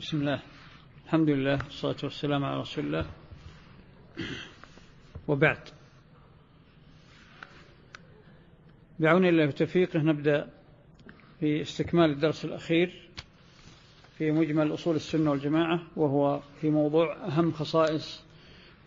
[0.00, 0.40] بسم الله
[1.06, 3.06] الحمد لله والصلاة والسلام على رسول الله
[5.28, 5.58] وبعد
[9.00, 10.48] بعون الله وتوفيقه نبدأ
[11.40, 13.08] في استكمال الدرس الأخير
[14.18, 18.22] في مجمل أصول السنة والجماعة وهو في موضوع أهم خصائص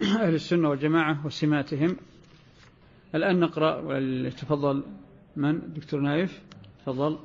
[0.01, 1.97] أهل السنة والجماعة وسماتهم
[3.15, 4.83] الآن نقرأ ولتفضل
[5.35, 6.41] من دكتور نايف
[6.81, 7.19] تفضل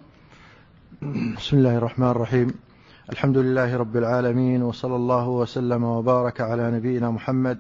[1.37, 2.68] بسم الله الرحمن الرحيم
[3.13, 7.59] الحمد لله رب العالمين وصلى الله وسلم وبارك على نبينا محمد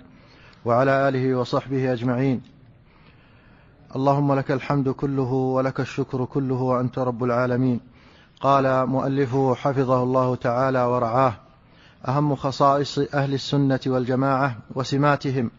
[0.64, 2.42] وعلى آله وصحبه أجمعين.
[3.96, 7.80] اللهم لك الحمد كله ولك الشكر كله وأنت رب العالمين.
[8.41, 11.34] قال مؤلفه حفظه الله تعالى ورعاه
[12.08, 15.50] أهم خصائص أهل السنة والجماعة وسماتهم.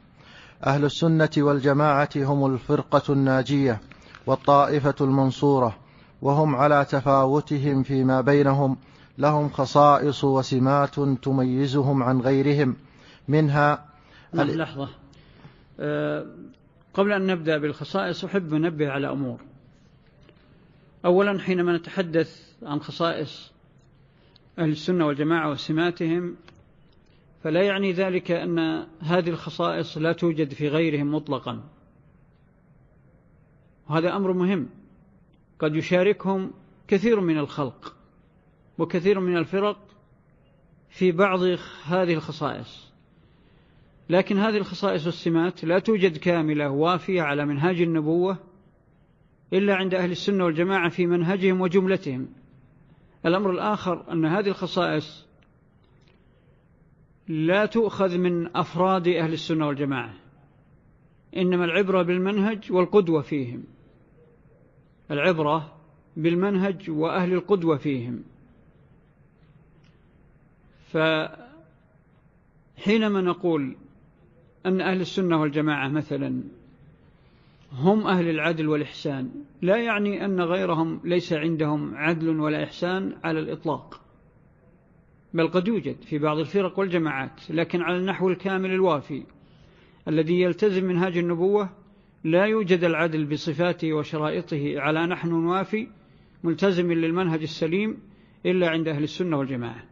[0.65, 3.81] أهل السنة والجماعة هم الفرقة الناجية
[4.27, 5.75] والطائفة المنصورة
[6.21, 8.77] وهم على تفاوتهم فيما بينهم
[9.19, 12.75] لهم خصائص وسمات تميزهم عن غيرهم.
[13.27, 13.85] منها
[14.33, 14.89] نعم لحظة.
[15.79, 16.25] أه
[16.93, 19.39] قبل أن نبدأ بالخصائص أحب ننبه على أمور.
[21.05, 23.51] أولا حينما نتحدث عن خصائص
[24.59, 26.35] أهل السنة والجماعة وسماتهم
[27.43, 31.63] فلا يعني ذلك أن هذه الخصائص لا توجد في غيرهم مطلقا.
[33.89, 34.69] وهذا أمر مهم.
[35.59, 36.51] قد يشاركهم
[36.87, 37.98] كثير من الخلق.
[38.79, 39.77] وكثير من الفرق
[40.89, 41.39] في بعض
[41.85, 42.89] هذه الخصائص.
[44.09, 48.37] لكن هذه الخصائص والسمات لا توجد كاملة وافية على منهاج النبوة
[49.53, 52.29] إلا عند أهل السنة والجماعة في منهجهم وجملتهم.
[53.25, 55.25] الأمر الآخر أن هذه الخصائص
[57.27, 60.13] لا تؤخذ من أفراد أهل السنة والجماعة
[61.37, 63.63] إنما العبرة بالمنهج والقدوة فيهم.
[65.11, 65.73] العبرة
[66.17, 68.23] بالمنهج وأهل القدوة فيهم.
[72.77, 73.75] فحينما نقول
[74.65, 76.43] أن أهل السنة والجماعة مثلا
[77.73, 79.31] هم أهل العدل والإحسان
[79.61, 84.01] لا يعني أن غيرهم ليس عندهم عدل ولا إحسان على الإطلاق.
[85.33, 89.23] بل قد يوجد في بعض الفرق والجماعات لكن على النحو الكامل الوافي
[90.07, 91.69] الذي يلتزم منهاج النبوة
[92.23, 95.87] لا يوجد العدل بصفاته وشرائطه على نحن وافي
[96.43, 97.97] ملتزم للمنهج السليم
[98.45, 99.88] إلا عند أهل السنة والجماعة.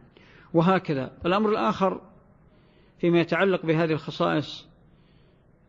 [0.54, 1.12] وهكذا.
[1.26, 2.00] الأمر الآخر
[2.98, 4.68] فيما يتعلق بهذه الخصائص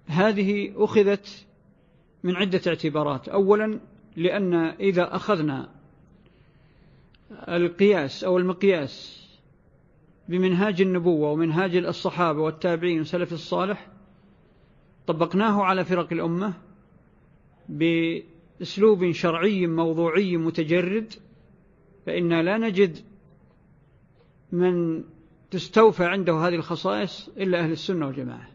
[0.07, 1.45] هذه أخذت
[2.23, 3.29] من عدة اعتبارات.
[3.29, 3.79] أولا
[4.15, 5.69] لأن إذا أخذنا
[7.31, 9.25] القياس أو المقياس
[10.29, 13.87] بمنهاج النبوة ومنهاج الصحابة والتابعين وسلف الصالح
[15.07, 16.53] طبقناه على فرق الأمة
[17.69, 21.13] بأسلوب شرعي موضوعي متجرد
[22.05, 22.97] فإنا لا نجد
[24.51, 25.03] من
[25.51, 28.47] تستوفى عنده هذه الخصائص إلا أهل السنة والجماعة.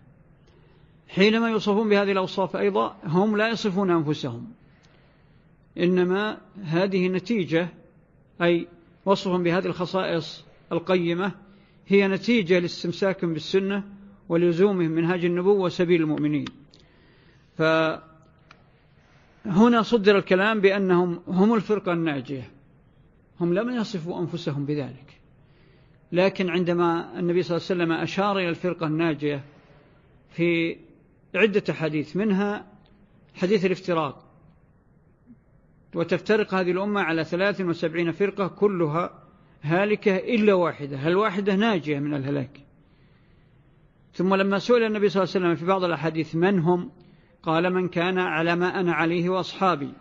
[1.09, 4.53] حينما يوصفون بهذه الأوصاف أيضا هم لا يصفون أنفسهم.
[5.79, 7.69] إنما هذه نتيجة
[8.43, 8.67] أي
[9.05, 11.33] وصفهم بهذه الخصائص القيمة
[11.89, 13.85] هي نتيجة لاستمساكهم بالسنة
[14.29, 16.45] ولزومهم منهاج النبوة وسبيل المؤمنين.
[17.59, 18.03] فهنا
[19.83, 22.51] صدر الكلام بأنهم هم الفرقة الناجية.
[23.41, 25.04] هم لم يصفوا أنفسهم بذلك.
[26.15, 29.45] لكن عندما النبي صلى الله عليه وسلم أشار إلى الفرقة الناجية
[30.31, 30.77] في
[31.35, 32.67] عدة حديث منها
[33.35, 34.25] حديث الافتراق.
[35.95, 39.23] وتفترق هذه الأمة على 73 فرقة كلها
[39.63, 40.97] هالكة إلا واحدة.
[40.97, 42.61] هل واحدة ناجية من الهلاك؟
[44.13, 46.91] ثم لما سئل النبي صلى الله عليه وسلم في بعض الأحاديث من هم
[47.43, 49.93] قال من كان على ما أنا عليه وأصحابي.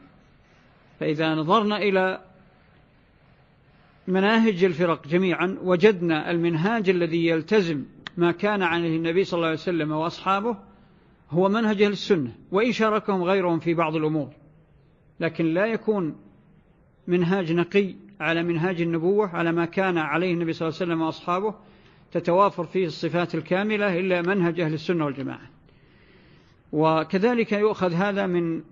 [0.99, 2.21] فإذا نظرنا إلى
[4.07, 5.57] مناهج الفرق جميعا.
[5.63, 7.83] وجدنا المنهاج الذي يلتزم
[8.17, 10.57] ما كان عليه النبي صلى الله عليه وسلم وأصحابه
[11.29, 14.29] هو منهج أهل السنة وإن شاركهم غيرهم في بعض الأمور.
[15.19, 16.15] لكن لا يكون
[17.07, 21.55] منهاج نقي على منهاج النبوة على ما كان عليه النبي صلى الله عليه وسلم وأصحابه
[22.11, 25.49] تتوافر فيه الصفات الكاملة إلا منهج أهل السنة والجماعة.
[26.71, 28.63] وكذلك يؤخذ هذا من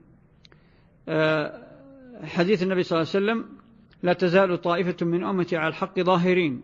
[1.09, 1.67] آه،
[2.23, 3.60] حديث النبي صلى الله عليه وسلم
[4.03, 6.61] لا تزال طائفة من أمتي على الحق ظاهرين.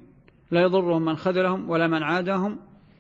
[0.52, 2.60] لا يضرهم من خذلهم ولا من عادهم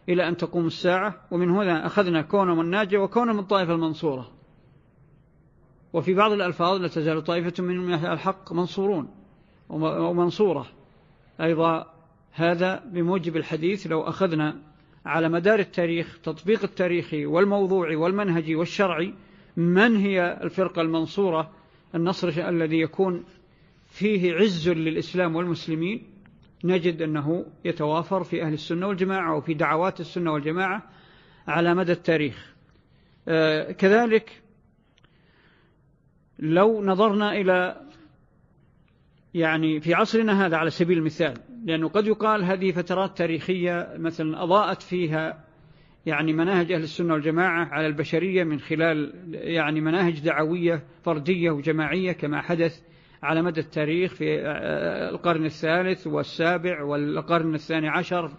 [0.09, 4.31] إلى أن تقوم الساعة ومن هنا أخذنا كونهم الناجي وكونهم الطائفة المنصورة
[5.93, 9.07] وفي بعض الألفاظ لا تزال طائفة من الحق منصورون
[9.69, 10.65] ومنصورة.
[11.41, 11.93] أيضا
[12.31, 14.55] هذا بموجب الحديث لو أخذنا
[15.05, 19.13] على مدار التاريخ تطبيق التاريخي والموضوعي والمنهجي والشرعي
[19.57, 21.51] من هي الفرقة المنصورة؟
[21.95, 23.23] النصر الذي يكون
[23.97, 26.03] فيه عز للإسلام والمسلمين
[26.63, 30.89] نجد أنه يتوافر في أهل السنة والجماعة وفي دعوات السنة والجماعة
[31.47, 32.55] على مدى التاريخ.
[33.27, 34.41] آه، كذلك
[36.39, 37.81] لو نظرنا إلى
[39.33, 41.33] يعني في عصرنا هذا على سبيل المثال
[41.65, 45.43] لأنه قد يقال هذه فترات تاريخية مثلا أضاءت فيها
[46.05, 52.41] يعني مناهج أهل السنة والجماعة على البشرية من خلال يعني مناهج دعوية فردية وجماعية كما
[52.41, 52.86] حدث
[53.23, 54.39] على مدى التاريخ في
[55.09, 58.31] القرن الثالث والسابع والقرن الثاني عشر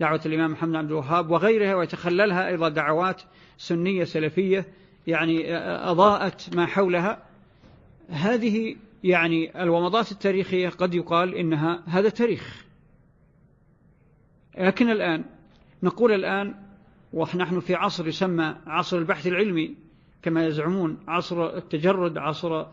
[0.00, 3.22] دعوة الإمام محمد عبد الوهاب وغيرها ويتخللها أيضا دعوات
[3.58, 4.66] سنية سلفية
[5.06, 5.56] يعني
[5.90, 7.22] أضاءت ما حولها.
[8.08, 12.64] هذه يعني الومضات التاريخية قد يقال إنها هذا تاريخ.
[14.58, 15.24] لكن الآن
[15.82, 16.54] نقول الآن
[17.12, 19.74] ونحن في عصر يسمى عصر البحث العلمي
[20.22, 22.66] كما يزعمون عصر التجرد عصر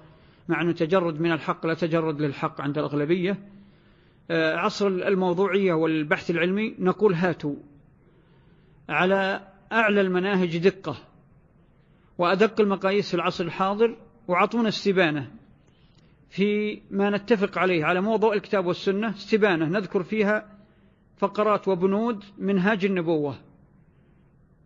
[0.51, 3.37] مع تجرد من الحق لا تجرد للحق عند الأغلبية.
[4.31, 7.55] آه، عصر الموضوعية والبحث العلمي نقول هاتوا.
[8.89, 10.97] على أعلى المناهج دقة.
[12.17, 15.31] وأدق المقاييس في العصر الحاضر وعطونا استبانة.
[16.29, 19.65] في ما نتفق عليه على موضوع الكتاب والسنة استبانة.
[19.65, 20.57] نذكر فيها
[21.17, 23.35] فقرات وبنود منهاج النبوة.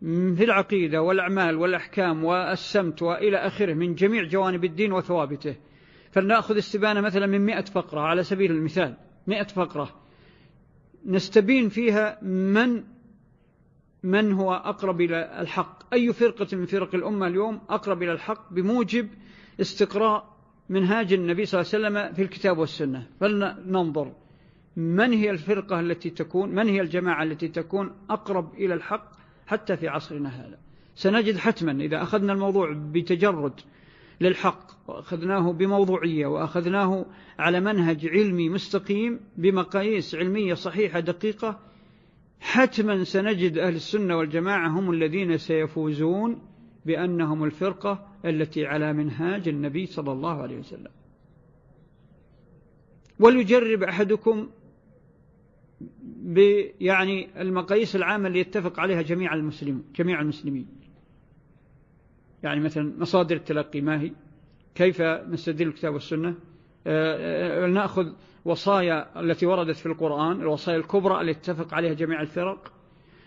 [0.00, 5.56] في العقيدة والأعمال والأحكام والسمت وإلى آخره من جميع جوانب الدين وثوابته.
[6.16, 8.96] فلنأخذ استبانة مثلا من مئة فقرة على سبيل المثال
[9.26, 9.94] مئة فقرة.
[11.06, 12.84] نستبين فيها من
[14.02, 19.08] من هو أقرب إلى الحق؟ أي فرقة من فرق الأمة اليوم أقرب إلى الحق بموجب
[19.60, 20.36] استقراء
[20.68, 24.12] منهاج النبي صلى الله عليه وسلم في الكتاب والسنة؟ فلننظر
[24.76, 29.12] من هي الفرقة التي تكون من هي الجماعة التي تكون أقرب إلى الحق
[29.46, 30.58] حتى في عصرنا هذا.
[30.94, 33.60] سنجد حتما إذا أخذنا الموضوع بتجرد
[34.20, 37.06] للحق وأخذناه بموضوعية وأخذناه
[37.38, 41.60] على منهج علمي مستقيم بمقاييس علمية صحيحة دقيقة.
[42.40, 46.42] حتما سنجد أهل السنة والجماعة هم الذين سيفوزون
[46.86, 50.90] بأنهم الفرقة التي على منهاج النبي صلى الله عليه وسلم.
[53.20, 54.48] وليجرب أحدكم
[56.80, 60.75] يعني المقاييس العامة اللي يتفق عليها جميع المسلمين جميع المسلمين.
[62.42, 64.12] يعني مثلا مصادر التلقي ما هي؟
[64.74, 66.34] كيف نستدل الكتاب والسنة؟
[66.86, 68.12] آه، آه، نأخذ
[68.44, 72.72] وصايا التي وردت في القرآن الوصايا الكبرى التي اتفق عليها جميع الفرق.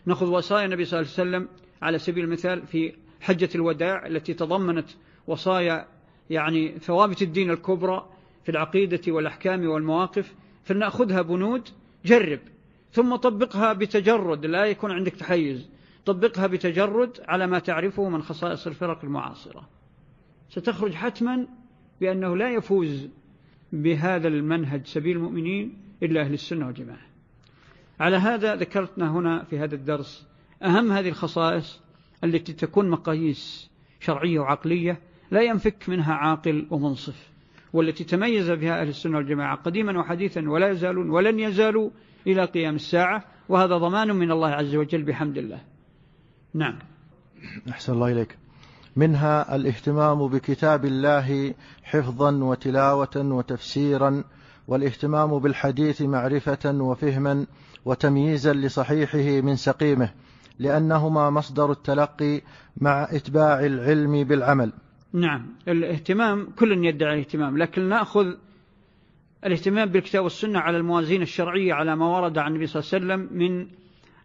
[0.06, 1.48] نأخذ وصايا النبي صلى الله عليه وسلم
[1.82, 4.90] على سبيل المثال في حجة الوداع التي تضمنت
[5.28, 5.86] وصايا
[6.30, 8.10] يعني ثوابت الدين الكبرى
[8.44, 10.36] في العقيدة والأحكام والمواقف.
[10.64, 11.68] فلنأخذها بنود
[12.06, 12.40] جرب
[12.92, 15.70] ثم طبقها بتجرد لا يكون عندك تحيز.
[16.10, 19.70] طبقها بتجرد على ما تعرفه من خصائص الفرق المعاصرة.
[20.50, 21.48] ستخرج حتما
[22.02, 23.10] بأنه لا يفوز
[23.74, 27.10] بهذا المنهج سبيل المؤمنين إلا أهل السنة والجماعة.
[28.00, 30.28] على هذا ذكرتنا هنا في هذا الدرس
[30.64, 31.82] أهم هذه الخصائص
[32.24, 33.70] التي تكون مقاييس
[34.00, 35.00] شرعية وعقلية
[35.32, 37.30] لا ينفك منها عاقل ومنصف
[37.74, 41.90] والتي تميز بها أهل السنة والجماعة قديما وحديثا ولا يزالون ولن يزالوا
[42.28, 45.69] إلى قيام الساعة وهذا ضمان من الله عز وجل بحمد الله.
[46.54, 46.80] نعم.
[47.70, 48.38] أحسن الله إليك.
[48.96, 51.54] منها الاهتمام بكتاب الله
[51.84, 54.24] حفظا وتلاوة وتفسيرا
[54.68, 57.46] والاهتمام بالحديث معرفة وفهما
[57.86, 60.14] وتمييزا لصحيحه من سقيمه
[60.60, 62.42] لأنهما مصدر التلقي
[62.78, 64.74] مع إتباع العلم بالعمل.
[65.14, 65.46] نعم.
[65.68, 68.26] الاهتمام كل يدعي الاهتمام لكن نأخذ
[69.46, 73.38] الاهتمام بالكتاب والسنة على الموازين الشرعية على ما ورد عن النبي صلى الله عليه وسلم
[73.38, 73.68] من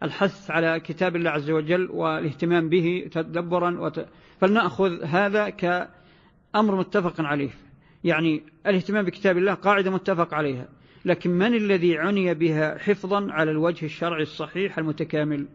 [0.05, 4.07] الحث على كتاب الله عز وجل والاهتمام به تدبرا وت...
[4.41, 7.51] فلنأخذ هذا كأمر متفق عليه.
[8.05, 10.69] يعني الاهتمام بكتاب الله قاعدة متفق عليها.
[11.05, 15.47] لكن من الذي عني بها حفظا على الوجه الشرعي الصحيح المتكامل؟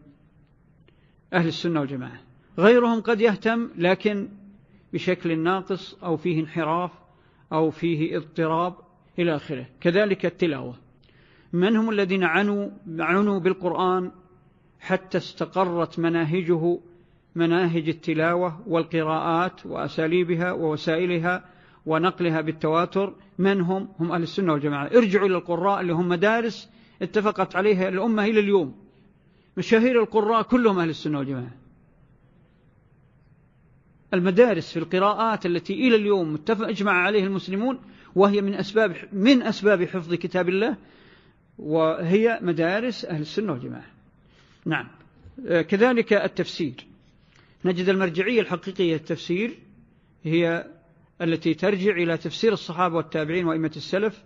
[1.32, 2.20] أهل السنة والجماعة.
[2.58, 4.28] غيرهم قد يهتم لكن
[4.92, 6.90] بشكل ناقص أو فيه انحراف
[7.52, 8.74] أو فيه اضطراب
[9.18, 9.66] إلى آخره.
[9.80, 10.74] كذلك التلاوة.
[11.52, 14.10] من هم الذين عنوا, عنوا بالقرآن
[14.80, 16.78] حتى استقرت مناهجه
[17.34, 21.44] مناهج التلاوة والقراءات وأساليبها ووسائلها
[21.86, 23.14] ونقلها بالتواتر.
[23.38, 24.86] من هم؟ هم أهل السنة والجماعة.
[24.86, 26.70] ارجعوا إلى القراء اللي هم مدارس
[27.02, 28.74] اتفقت عليها الأمة إلى اليوم.
[29.56, 31.56] مشاهير القراء كلهم أهل السنة والجماعة.
[34.14, 37.78] المدارس في القراءات التي إلى اليوم متفق اجمع عليه المسلمون
[38.14, 40.76] وهي من أسباب من أسباب حفظ كتاب الله
[41.58, 43.99] وهي مدارس أهل السنة والجماعة.
[44.66, 44.88] نعم.
[45.68, 46.74] كذلك التفسير.
[47.64, 49.58] نجد المرجعية الحقيقية التفسير
[50.24, 50.66] هي
[51.22, 54.22] التي ترجع إلى تفسير الصحابة والتابعين وإمة السلف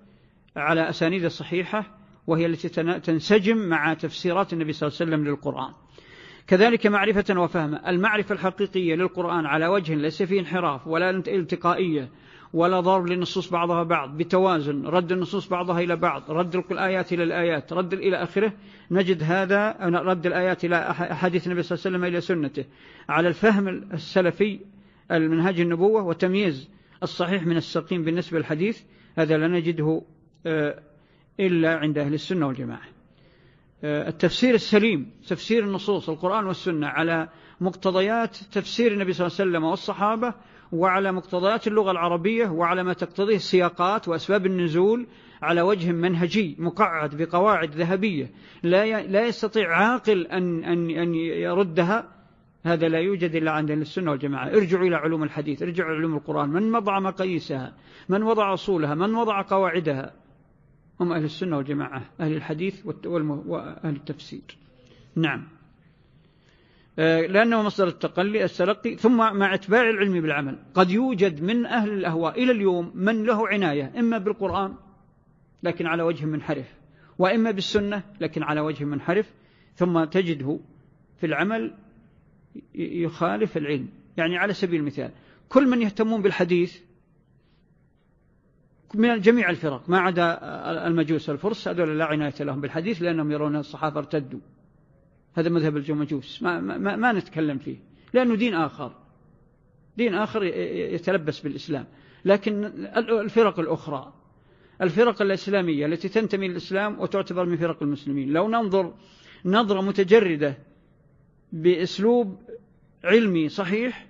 [0.57, 2.69] على أسانيد صحيحة وهي التي
[3.01, 5.73] تنسجم مع تفسيرات النبي صلى الله عليه وسلم للقرآن.
[6.47, 12.11] كذلك معرفة وفهما المعرفة الحقيقية للقرآن على وجه ليس فيه انحراف ولا التقائية
[12.55, 17.73] ولا ضرب للنصوص بعضها بعض بتوازن رد النصوص بعضها إلى بعض رد الآيات إلى الآيات
[17.73, 18.53] رد إلى آخره.
[18.91, 22.65] نجد هذا رد الآيات إلى أحاديث النبي صلى الله عليه وسلم إلى سنته.
[23.09, 24.61] على الفهم السلفي
[25.13, 26.69] المنهاج النبوة وتمييز
[27.03, 28.83] الصحيح من السقيم بالنسبة للحديث
[29.17, 30.03] هذا لا نجده
[30.47, 30.83] آه،
[31.41, 32.89] إلا عند أهل السنة والجماعة.
[33.85, 37.29] آه، التفسير السليم تفسير النصوص القرآن والسنة على
[37.61, 40.35] مقتضيات تفسير النبي صلى الله عليه وسلم والصحابة
[40.75, 45.07] وعلى مقتضيات اللغة العربية وعلى ما تقتضيه السياقات وأسباب النزول
[45.43, 48.31] على وجه منهجي مقعد بقواعد ذهبية.
[48.63, 52.11] لا لا يستطيع عاقل أن أن أن يردها.
[52.65, 54.49] هذا لا يوجد إلا عند السنة والجماعة.
[54.49, 56.49] ارجعوا إلى علوم الحديث ارجعوا إلى علوم القرآن.
[56.49, 57.75] من وضع مقاييسها؟
[58.09, 60.13] من وضع أصولها؟ من وضع قواعدها؟
[61.01, 64.57] هم أهل السنة والجماعة أهل الحديث وأهل التفسير.
[65.17, 65.49] نعم.
[66.97, 70.59] لأنه مصدر التقلي التلقي ثم مع اتباع العلم بالعمل.
[70.75, 74.75] قد يوجد من أهل الأهواء إلى اليوم من له عناية إما بالقرآن
[75.63, 76.67] لكن على وجه منحرف
[77.19, 79.31] وإما بالسنة لكن على وجه منحرف
[79.75, 80.59] ثم تجده
[81.21, 81.75] في العمل
[82.75, 83.89] يخالف العلم.
[84.17, 85.11] يعني على سبيل المثال
[85.49, 86.79] كل من يهتمون بالحديث
[88.95, 90.39] من جميع الفرق ما عدا
[90.87, 94.41] المجوس الفرس هذول لا عناية لهم بالحديث لأنهم يرون الصحابة ارتدوا.
[95.35, 97.77] هذا مذهب المجوس ما, ما, ما نتكلم فيه.
[98.13, 98.93] لأنه دين آخر.
[99.97, 100.45] دين آخر
[100.95, 101.87] يتلبس بالإسلام.
[102.25, 102.65] لكن
[102.97, 104.13] الفرق الأخرى.
[104.83, 108.33] الفرق الإسلامية التي تنتمي للإسلام وتعتبر من فرق المسلمين.
[108.33, 108.95] لو ننظر
[109.45, 110.59] نظرة متجردة
[111.53, 112.39] بأسلوب
[113.05, 114.07] علمي صحيح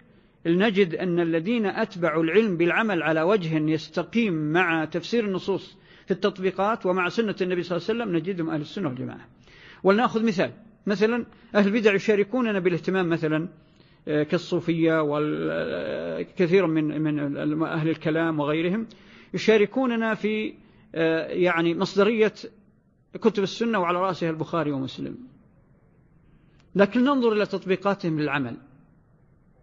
[0.46, 5.76] نجد أن الذين أتبعوا العلم بالعمل على وجه يستقيم مع تفسير النصوص
[6.06, 9.28] في التطبيقات ومع سنة النبي صلى الله عليه وسلم نجدهم أهل السنة والجماعة.
[9.82, 10.52] ولنأخذ مثال.
[10.86, 13.48] مثلا أهل البدع يشاركوننا بالاهتمام مثلا
[14.08, 18.86] آه، كالصوفية وكثير من من أهل الكلام وغيرهم
[19.34, 20.54] يشاركوننا في
[20.94, 22.32] آه، يعني مصدرية
[23.12, 25.16] كتب السنة وعلى رأسها البخاري ومسلم.
[26.74, 28.56] لكن ننظر إلى تطبيقاتهم للعمل.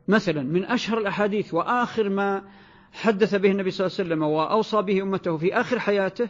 [0.07, 2.43] مثلا من أشهر الأحاديث وآخر ما
[2.91, 6.29] حدث به النبي صلى الله عليه وسلم وأوصى به أمته في آخر حياته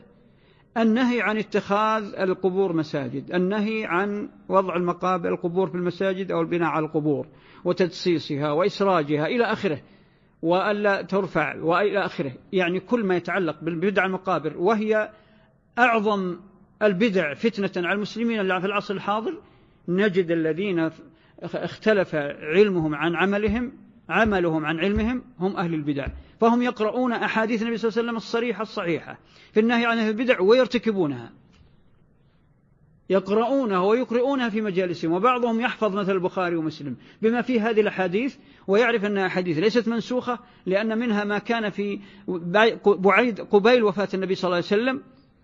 [0.78, 6.86] النهي عن اتخاذ القبور مساجد النهي عن وضع المقابر القبور في المساجد أو البناء على
[6.86, 7.28] القبور
[7.66, 9.82] وتدسيسها وإسراجها إلى آخره
[10.42, 12.32] وألا ترفع وإلى آخره.
[12.54, 15.10] يعني كل ما يتعلق بالبدع المقابر وهي
[15.80, 16.40] أعظم
[16.82, 19.42] البدع فتنة على المسلمين في العصر الحاضر
[19.88, 20.90] نجد الذين
[21.44, 23.72] اختلف علمهم عن عملهم
[24.10, 26.08] عملهم عن علمهم هم أهل البدع.
[26.42, 29.20] فهم يقرؤون أحاديث النبي صلى الله عليه وسلم الصريحة الصحيحة
[29.54, 31.32] في النهي عن البدع ويرتكبونها.
[33.10, 38.36] يقرؤونها ويقرؤونها في مجالسهم وبعضهم يحفظ مثل البخاري ومسلم بما في هذه الأحاديث
[38.68, 42.00] ويعرف أنها أحاديث ليست منسوخة لأن منها ما كان في
[42.86, 45.02] بعيد قبيل وفاة النبي صلى الله عليه وسلم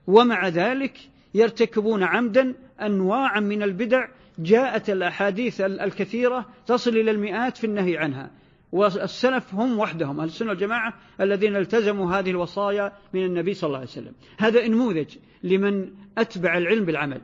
[0.08, 0.98] ومع ذلك
[1.34, 4.08] يرتكبون عمدا أنواعا من البدع
[4.40, 8.32] جاءت الأحاديث الكثيرة تصل إلى المئات في النهي عنها.
[8.72, 13.90] والسلف هم وحدهم أهل السنة والجماعة الذين التزموا هذه الوصايا من النبي صلى الله عليه
[13.90, 14.14] وسلم.
[14.38, 17.22] هذا نموذج لمن أتبع العلم بالعمل.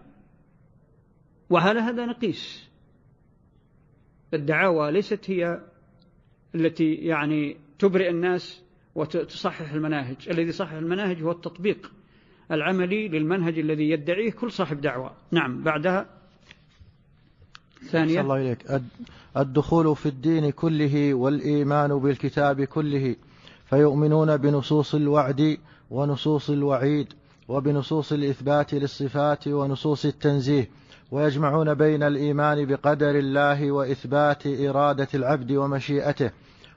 [1.49, 2.69] وعلى هذا نقيس؟
[4.33, 5.61] الدعاوى ليست هي
[6.55, 8.63] التي يعني تبرئ الناس
[8.95, 10.29] وتصحح المناهج.
[10.29, 11.91] الذي يصحح المناهج هو التطبيق
[12.51, 15.15] العملي للمنهج الذي يدعيه كل صاحب دعوة.
[15.31, 16.12] نعم بعدها
[17.91, 18.21] ثانية.
[18.21, 18.81] الله إليك.
[19.37, 23.15] الدخول في الدين كله والإيمان بالكتاب كله.
[23.65, 25.57] فيؤمنون بنصوص الوعد
[25.91, 27.07] ونصوص الوعيد
[27.47, 30.69] وبنصوص الإثبات للصفات ونصوص التنزيه.
[31.11, 36.31] ويجمعون بين الإيمان بقدر الله وإثبات إرادة العبد ومشيئته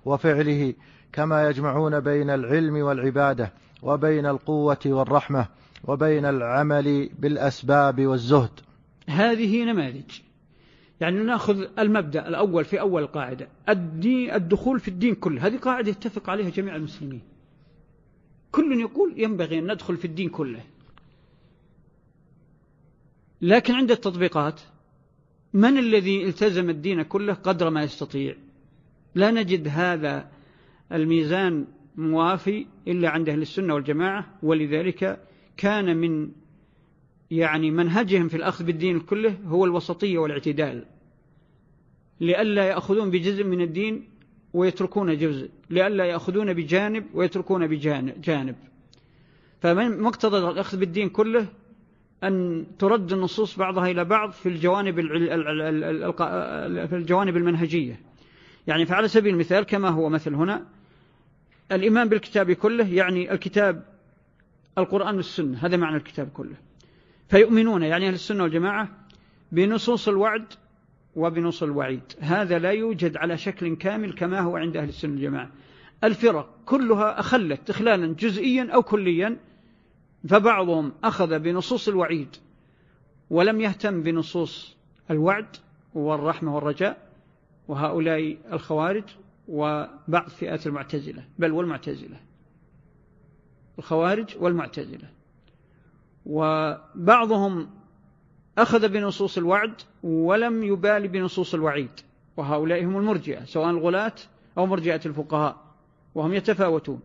[0.04, 0.74] وفعله
[1.12, 5.46] كما يجمعون بين العلم والعبادة وبين القوة والرحمة
[5.84, 8.50] وبين العمل بالأسباب والزهد.
[9.08, 10.25] هذه نماذج.
[11.00, 15.46] يعني ناخذ المبدأ الأول في أول القاعدة الدين الدخول في الدين كله.
[15.46, 17.20] هذه قاعدة يتفق عليها جميع المسلمين.
[18.52, 20.60] كل يقول ينبغي أن ندخل في الدين كله.
[23.42, 24.60] لكن عند التطبيقات
[25.52, 28.36] من الذي التزم الدين كله قدر ما يستطيع؟
[29.14, 30.30] لا نجد هذا
[30.92, 34.38] الميزان موافي إلا عند أهل السنة والجماعة.
[34.42, 35.20] ولذلك
[35.56, 36.30] كان من
[37.30, 40.84] يعني منهجهم في الأخذ بالدين كله هو الوسطية والاعتدال.
[42.20, 44.08] لئلا يأخذون بجزء من الدين
[44.52, 45.50] ويتركون جزء.
[45.70, 48.56] لئلا يأخذون بجانب ويتركون بجانب
[49.60, 51.46] فمن مقتضى الأخذ بالدين كله
[52.24, 54.94] أن ترد النصوص بعضها إلى بعض في الجوانب
[56.86, 58.00] في الجوانب المنهجية.
[58.66, 60.66] يعني فعلى سبيل المثال كما هو مثل هنا
[61.72, 63.84] الإيمان بالكتاب كله يعني الكتاب
[64.78, 65.58] القرآن والسنة.
[65.58, 66.56] هذا معنى الكتاب كله.
[67.28, 68.88] فيؤمنون يعني أهل السنة والجماعة
[69.52, 70.44] بنصوص الوعد
[71.16, 72.02] وبنص الوعيد.
[72.20, 75.50] هذا لا يوجد على شكل كامل كما هو عند أهل السنة والجماعة.
[76.04, 79.36] الفرق كلها أخلت إخلالا جزئيا أو كليا
[80.28, 82.36] فبعضهم أخذ بنصوص الوعيد
[83.30, 84.76] ولم يهتم بنصوص
[85.10, 85.56] الوعد
[85.94, 87.08] والرحمة والرجاء
[87.68, 89.04] وهؤلاء الخوارج
[89.48, 92.20] وبعض فئات المعتزلة بل والمعتزلة.
[93.78, 95.15] الخوارج والمعتزلة.
[96.26, 97.68] وبعضهم
[98.58, 101.90] أخذ بنصوص الوعد ولم يبالي بنصوص الوعيد
[102.36, 104.12] وهؤلاء هم المرجئة سواء الغلاة
[104.58, 105.56] أو مرجئة الفقهاء
[106.14, 107.00] وهم يتفاوتون.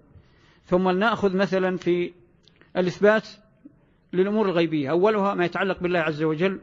[0.66, 2.12] ثم لنأخذ مثلا في
[2.78, 3.28] الإثبات
[4.14, 4.90] للأمور الغيبية.
[4.90, 6.60] أولها ما يتعلق بالله عز وجل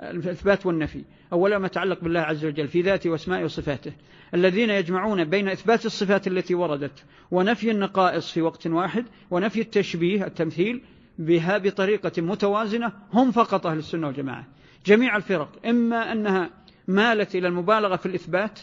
[0.00, 1.04] الإثبات والنفي.
[1.32, 3.92] أولا ما يتعلق بالله عز وجل في ذاته وأسمائه وصفاته.
[4.34, 10.82] الذين يجمعون بين إثبات الصفات التي وردت ونفي النقائص في وقت واحد ونفي التشبيه التمثيل
[11.18, 14.46] بها بطريقة متوازنة هم فقط أهل السنة والجماعة.
[14.86, 16.50] جميع الفرق إما أنها
[16.88, 18.60] مالت إلى المبالغة في الإثبات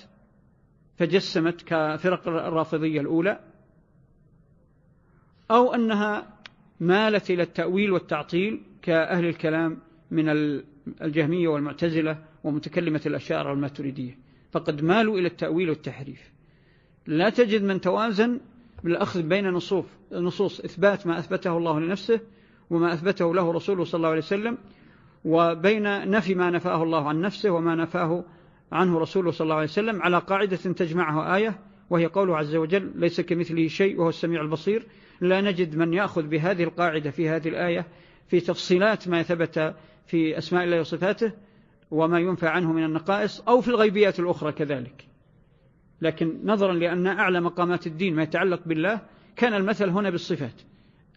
[0.97, 3.39] فجسمت كفرق الرافضية الأولى
[5.51, 6.27] أو أنها
[6.79, 9.77] مالت إلى التأويل والتعطيل كأهل الكلام
[10.11, 10.29] من
[11.01, 14.17] الجهمية والمعتزلة ومتكلمة الأشاعرة والماتريدية.
[14.51, 16.31] فقد مالوا إلى التأويل والتحريف.
[17.07, 18.39] لا تجد من توازن
[18.83, 22.19] بالأخذ بين نصوص, نصوص إثبات ما أثبته الله لنفسه
[22.71, 24.57] وما أثبته له رسوله صلى الله عليه وسلم
[25.25, 28.23] وبين نفي ما نفاه الله عن نفسه وما نفاه
[28.71, 31.59] عنه رسوله صلى الله عليه وسلم على قاعدة تجمعه آية
[31.89, 34.87] وهي قوله عز وجل ليس كمثله شيء وهو السميع البصير.
[35.21, 37.85] لا نجد من يأخذ بهذه القاعدة في هذه الآية
[38.27, 39.75] في تفصيلات ما ثبت
[40.05, 41.31] في أسماء الله وصفاته
[41.91, 45.07] وما ينفى عنه من النقائص أو في الغيبيات الأخرى كذلك.
[46.01, 49.01] لكن نظرا لأن أعلى مقامات الدين ما يتعلق بالله
[49.35, 50.61] كان المثل هنا بالصفات.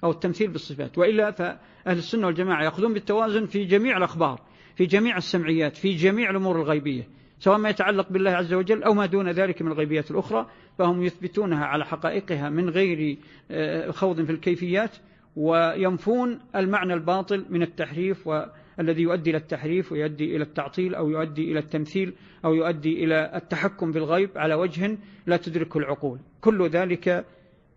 [0.05, 0.99] أو التمثيل بالصفات.
[0.99, 4.41] وإلا فأهل السنة والجماعة يأخذون بالتوازن في جميع الأخبار
[4.75, 9.07] في جميع السمعيات في جميع الأمور الغيبية سواء ما يتعلق بالله عز وجل أو ما
[9.07, 10.47] دون ذلك من الغيبيات الأخرى
[10.79, 13.17] فهم يثبتونها على حقائقها من غير
[13.51, 14.91] آه، خوض في الكيفيات
[15.37, 21.59] وينفون المعنى الباطل من التحريف والذي يؤدي إلى التحريف ويؤدي إلى التعطيل أو يؤدي إلى
[21.59, 22.15] التمثيل
[22.45, 26.19] أو يؤدي إلى التحكم بالغيب على وجه لا تدركه العقول.
[26.41, 27.25] كل ذلك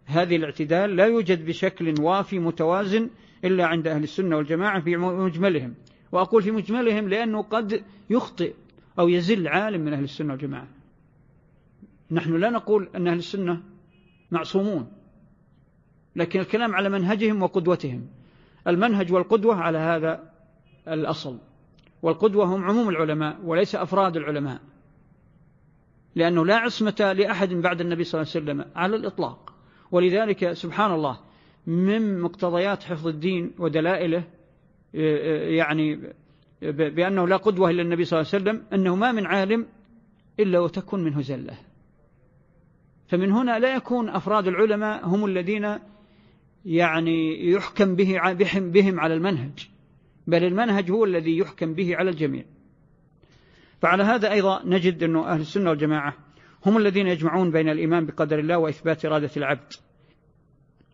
[0.07, 3.09] هذه الاعتدال لا يوجد بشكل وافي متوازن
[3.45, 5.73] إلا عند أهل السنة والجماعة في مجملهم.
[6.11, 8.53] وأقول في مجملهم لأنه قد يخطئ
[8.99, 10.67] أو يزل عالم من أهل السنة والجماعة.
[12.11, 13.63] نحن لا نقول أن أهل السنة
[14.31, 14.91] معصومون
[16.15, 18.07] لكن الكلام على منهجهم وقدوتهم.
[18.67, 20.31] المنهج والقدوة على هذا
[20.87, 21.37] الأصل.
[22.01, 24.61] والقدوة هم عموم العلماء وليس أفراد العلماء
[26.15, 29.56] لأنه لا عصمة لأحد بعد النبي صلى الله عليه وسلم على الإطلاق.
[29.91, 31.19] ولذلك سبحان الله
[31.67, 34.23] من مقتضيات حفظ الدين ودلائله
[35.57, 36.13] يعني
[36.61, 39.67] بأنه لا قدوة إلا النبي صلى الله عليه وسلم أنه ما من عالم
[40.39, 41.57] إلا وتكون منه زلة.
[43.07, 45.79] فمن هنا لا يكون أفراد العلماء هم الذين
[46.65, 49.69] يعني يحكم به بهم على المنهج
[50.27, 52.43] بل المنهج هو الذي يحكم به على الجميع.
[53.81, 56.13] فعلى هذا أيضا نجد أن أهل السنة والجماعة
[56.65, 59.73] هم الذين يجمعون بين الإيمان بقدر الله وإثبات إرادة العبد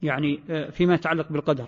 [0.02, 1.65] يعني آه، فيما يتعلق بالقدر.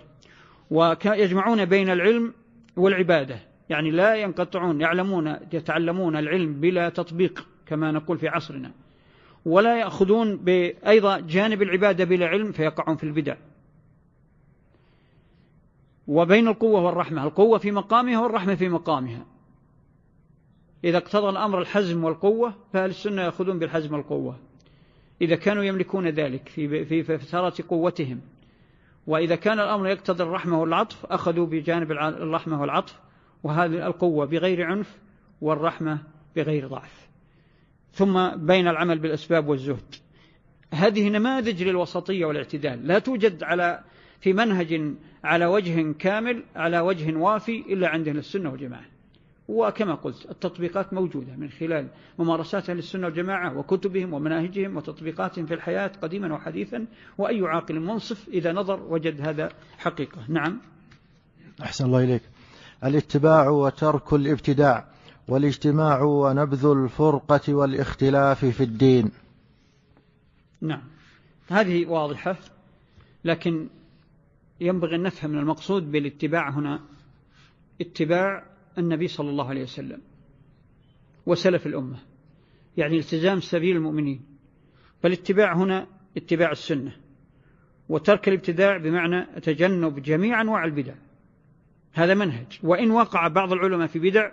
[0.70, 2.34] ويجمعون بين العلم
[2.76, 8.70] والعبادة يعني لا ينقطعون يعلمون يتعلمون العلم بلا تطبيق كما نقول في عصرنا.
[9.44, 10.44] ولا يأخذون
[10.86, 13.36] أيضا جانب العبادة بلا علم فيقعون في البدع.
[16.06, 19.26] وبين القوة والرحمة القوة في مقامها والرحمة في مقامها.
[20.86, 24.36] إذا اقتضى الأمر الحزم والقوة فأهل السنة يأخذون بالحزم والقوة.
[25.22, 28.20] إذا كانوا يملكون ذلك في في فترات قوتهم.
[29.06, 33.00] وإذا كان الأمر يقتضي الرحمة والعطف أخذوا بجانب الرحمة والعطف.
[33.42, 34.96] وهذه القوة بغير عنف
[35.40, 35.98] والرحمة
[36.36, 37.08] بغير ضعف.
[37.92, 39.94] ثم بين العمل بالأسباب والزهد.
[40.72, 42.86] هذه نماذج للوسطية والاعتدال.
[42.86, 43.84] لا توجد على
[44.20, 44.94] في منهج
[45.24, 48.95] على وجه كامل على وجه وافي إلا عند السنة والجماعة.
[49.48, 55.92] وكما قلت التطبيقات موجودة من خلال ممارسات أهل السنة والجماعة وكتبهم ومناهجهم وتطبيقاتهم في الحياة
[56.02, 56.86] قديما وحديثا
[57.18, 60.24] وأي عاقل منصف إذا نظر وجد هذا حقيقة.
[60.28, 60.60] نعم.
[61.62, 62.22] أحسن الله إليك.
[62.84, 64.88] الاتباع وترك الابتداع
[65.28, 69.10] والاجتماع ونبذ الفرقة والاختلاف في الدين.
[70.60, 70.82] نعم.
[71.48, 72.36] هذه واضحة
[73.24, 73.68] لكن
[74.60, 76.80] ينبغي أن نفهم المقصود بالاتباع هنا.
[77.80, 80.00] اتباع النبي صلى الله عليه وسلم
[81.26, 81.98] وسلف الأمة.
[82.76, 84.20] يعني التزام سبيل المؤمنين.
[85.02, 85.86] فالاتباع هنا
[86.16, 86.96] اتباع السنة.
[87.88, 90.94] وترك الابتداع بمعنى تجنب جميع أنواع البدع.
[91.92, 92.58] هذا منهج.
[92.62, 94.32] وإن وقع بعض العلماء في بدع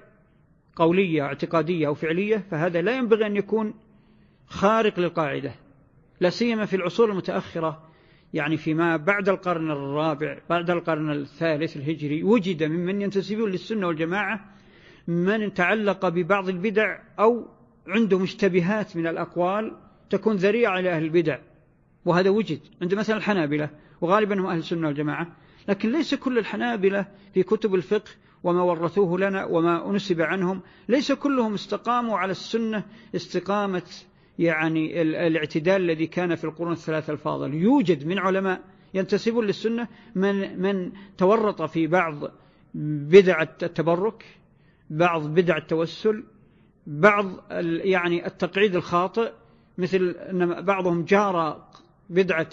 [0.75, 3.73] قولية اعتقادية أو فعلية فهذا لا ينبغي أن يكون
[4.45, 5.55] خارق للقاعدة.
[6.19, 7.92] لا سيما في العصور المتأخرة
[8.33, 14.53] يعني فيما بعد القرن الرابع بعد القرن الثالث الهجري وجد ممن ينتسبون للسنة والجماعة
[15.07, 17.47] من تعلق ببعض البدع أو
[17.87, 19.77] عنده مشتبهات من الأقوال
[20.09, 21.39] تكون ذريعة لأهل البدع.
[22.05, 23.69] وهذا وجد عند مثلا الحنابلة
[24.01, 25.27] وغالبا هم أهل السنة والجماعة.
[25.67, 28.11] لكن ليس كل الحنابلة في كتب الفقه
[28.43, 32.83] وما ورثوه لنا وما أنسب عنهم ليس كلهم استقاموا على السنة
[33.15, 33.83] استقامة
[34.39, 37.53] يعني الاعتدال الذي كان في القرون الثلاثة الفاضل.
[37.53, 38.61] يوجد من علماء
[38.93, 42.15] ينتسبون للسنة من, من تورط في بعض
[42.73, 44.25] بدع التبرك
[44.89, 46.23] بعض بدع التوسل
[46.87, 47.25] بعض
[47.83, 49.31] يعني التقعيد الخاطئ
[49.77, 51.67] مثل أن بعضهم جار
[52.09, 52.49] بدعة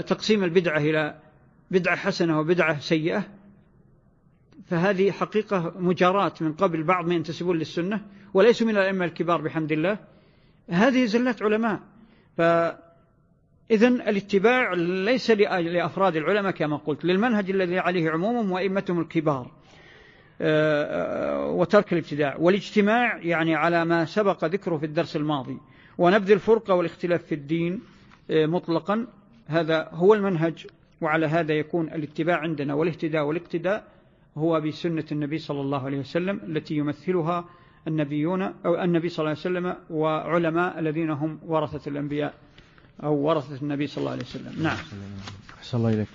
[0.00, 1.20] تقسيم البدعة إلى
[1.70, 3.24] بدعة حسنة وبدعة سيئة.
[4.66, 9.98] فهذه حقيقة مجارات من قبل بعض من ينتسبون للسنة وليسوا من الأئمة الكبار بحمد الله.
[10.70, 11.80] هذه زلات علماء.
[12.36, 19.50] فإذا الاتباع ليس لأفراد العلماء كما قلت للمنهج الذي عليه عمومهم وأئمتهم الكبار
[20.40, 22.36] آه، وترك الابتداع.
[22.38, 25.58] والاجتماع يعني على ما سبق ذكره في الدرس الماضي
[25.98, 27.80] ونبذ الفرقة والاختلاف في الدين
[28.30, 29.06] آه، مطلقا.
[29.46, 30.66] هذا هو المنهج
[31.00, 32.74] وعلى هذا يكون الاتباع عندنا.
[32.74, 33.84] والاهتداء والاقتداء
[34.36, 37.44] هو بسنة النبي صلى الله عليه وسلم التي يمثلها
[37.86, 42.34] النبيون أو النبي صلى الله عليه وسلم وعلماء الذين هم ورثة الأنبياء
[43.02, 44.62] أو ورثة النبي صلى الله عليه وسلم.
[44.62, 44.76] نعم.
[45.58, 46.08] أحسن الله إليك.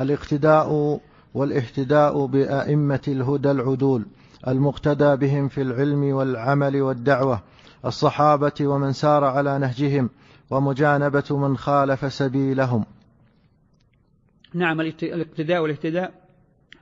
[0.00, 1.00] الاقتداء
[1.34, 4.06] والاهتداء بأئمة الهدى العدول
[4.48, 7.42] المقتدى بهم في العلم والعمل والدعوة
[7.84, 10.10] الصحابة ومن سار على نهجهم
[10.50, 12.84] ومجانبة من خالف سبيلهم.
[14.54, 16.12] نعم الاقتداء والاهتداء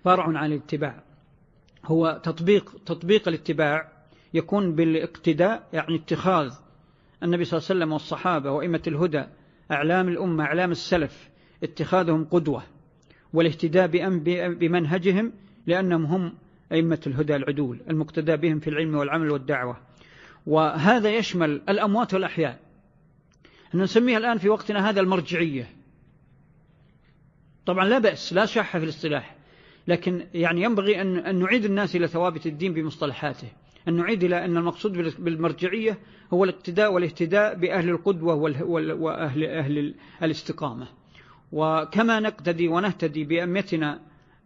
[0.05, 0.95] فرع عن الاتباع.
[1.87, 3.89] هو تطبيق تطبيق الاتباع
[4.35, 6.55] يكون بالاقتداء يعني اتخاذ
[7.23, 9.25] النبي صلى الله عليه وسلم والصحابة وإمة الهدى
[9.71, 11.31] أعلام الأمة أعلام السلف
[11.63, 12.63] اتخاذهم قدوة
[13.33, 13.87] والاهتداء
[14.49, 15.33] بمنهجهم
[15.67, 16.33] لأنهم هم
[16.73, 19.77] أئمة الهدى العدول المقتدى بهم في العلم والعمل والدعوة.
[20.47, 22.59] وهذا يشمل الأموات والأحياء.
[23.75, 25.71] نسميها الآن في وقتنا هذا المرجعية.
[27.67, 29.37] طبعا لا بأس لا شح في الاصطلاح
[29.89, 33.49] لكن يعني ينبغي أن نعيد الناس إلى ثوابت الدين بمصطلحاته.
[33.89, 35.99] أن نعيد إلى أن المقصود بالمرجعية
[36.33, 40.87] هو الاقتداء والاهتداء بأهل القدوة وأهل أهل الاستقامة.
[41.53, 44.01] وكما نقتدي ونهتدي بأمتنا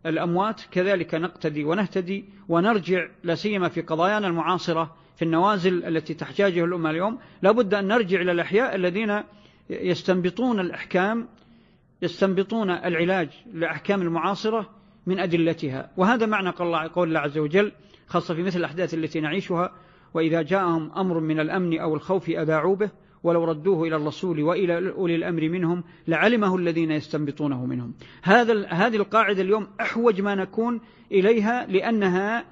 [0.07, 6.91] الأموات كذلك نقتدي ونهتدي ونرجع لا سيما في قضايانا المعاصرة في النوازل التي تحتاجها الأمة
[6.91, 7.19] اليوم.
[7.43, 9.23] لابد أن نرجع إلى الأحياء الذين
[9.71, 11.29] يستنبطون الأحكام
[12.03, 14.71] يستنبطون العلاج لأحكام المعاصرة
[15.07, 15.91] من أدلتها.
[15.97, 17.73] وهذا معنى قول الله عز وجل
[18.07, 19.73] خاصة في مثل الأحداث التي نعيشها
[20.15, 22.91] وإذا جاءهم أمر من الأمن أو الخوف أذاعوا به
[23.23, 27.95] ولو ردوه إلى الرسول وإلى أولي الأمر منهم لعلمه الذين يستنبطونه منهم.
[28.23, 30.81] هذا هذه القاعدة اليوم أحوج ما نكون
[31.13, 32.45] إليها لأنها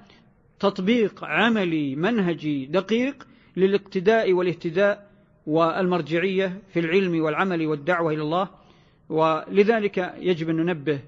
[0.59, 5.09] تطبيق عملي منهجي دقيق للاقتداء والاهتداء
[5.47, 8.49] والمرجعية في العلم والعمل والدعوة إلى الله
[9.09, 10.99] ولذلك يجب أن ننبه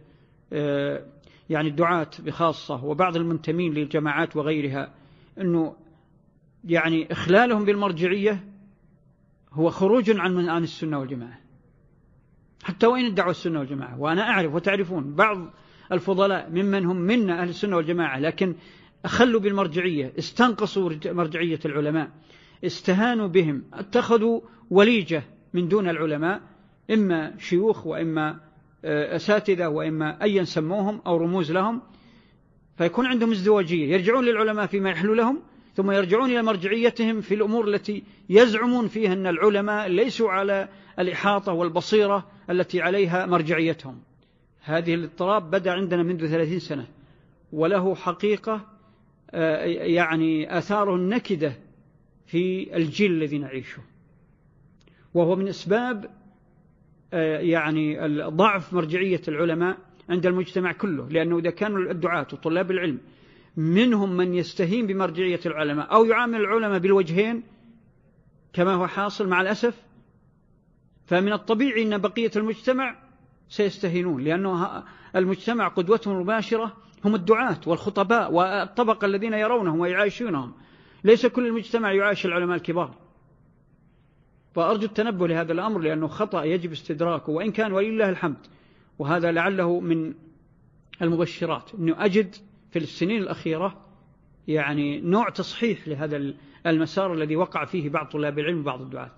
[0.53, 1.05] آه،
[1.49, 4.93] يعني الدعاة بخاصة وبعض المنتمين للجماعات وغيرها
[5.41, 5.75] أنه
[6.63, 8.43] يعني إخلالهم بالمرجعية
[9.53, 11.39] هو خروج عن عن السنة والجماعة.
[12.63, 15.53] حتى وإن ادعوا السنة والجماعة وأنا أعرف وتعرفون بعض
[15.91, 18.55] الفضلاء ممن هم منا أهل السنة والجماعة لكن
[19.05, 22.11] أخلوا بالمرجعية استنقصوا مرجعية العلماء
[22.63, 26.41] استهانوا بهم اتخذوا وليجة من دون العلماء
[26.91, 28.39] إما شيوخ وإما
[28.85, 31.81] أساتذة وإما أيا سموهم أو رموز لهم
[32.77, 33.93] فيكون عندهم ازدواجية.
[33.93, 35.41] يرجعون للعلماء فيما يحلو لهم
[35.75, 40.67] ثم يرجعون إلى مرجعيتهم في الأمور التي يزعمون فيها أن العلماء ليسوا على
[40.99, 44.01] الإحاطة والبصيرة التي عليها مرجعيتهم.
[44.61, 46.87] هذه الاضطراب بدأ عندنا منذ ثلاثين سنة
[47.51, 48.65] وله حقيقة
[49.31, 51.53] آه، يعني آثاره النكدة
[52.25, 53.81] في الجيل الذي نعيشه.
[55.13, 56.24] وهو من أسباب آه،
[57.39, 57.97] يعني
[58.27, 59.77] ضعف مرجعية العلماء
[60.09, 62.99] عند المجتمع كله لأنه إذا كانوا الدعاة وطلاب العلم
[63.57, 67.43] منهم من يستهين بمرجعية العلماء أو يعامل العلماء بالوجهين
[68.53, 69.81] كما هو حاصل مع الأسف
[71.05, 72.95] فمن الطبيعي أن بقية المجتمع
[73.49, 74.83] سيستهينون لأنه
[75.15, 76.73] المجتمع قدوتهم المباشرة
[77.05, 80.53] هم الدعاة والخطباء والطبقة الذين يرونهم ويعايشونهم.
[81.03, 83.04] ليس كل المجتمع يعايش العلماء الكبار.
[84.55, 88.37] فأرجو التنبه لهذا الأمر لأنه خطأ يجب استدراكه وإن كان ولله الحمد.
[88.99, 90.13] وهذا لعله من
[91.01, 92.35] المبشرات أنه أجد
[92.71, 93.85] في السنين الأخيرة
[94.47, 96.33] يعني نوع تصحيح لهذا
[96.67, 99.15] المسار الذي وقع فيه بعض طلاب العلم وبعض الدعاة.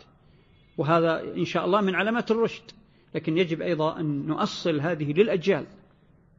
[0.77, 2.63] وهذا إن شاء الله من علامات الرشد.
[3.15, 5.65] لكن يجب أيضا أن نؤصل هذه للأجيال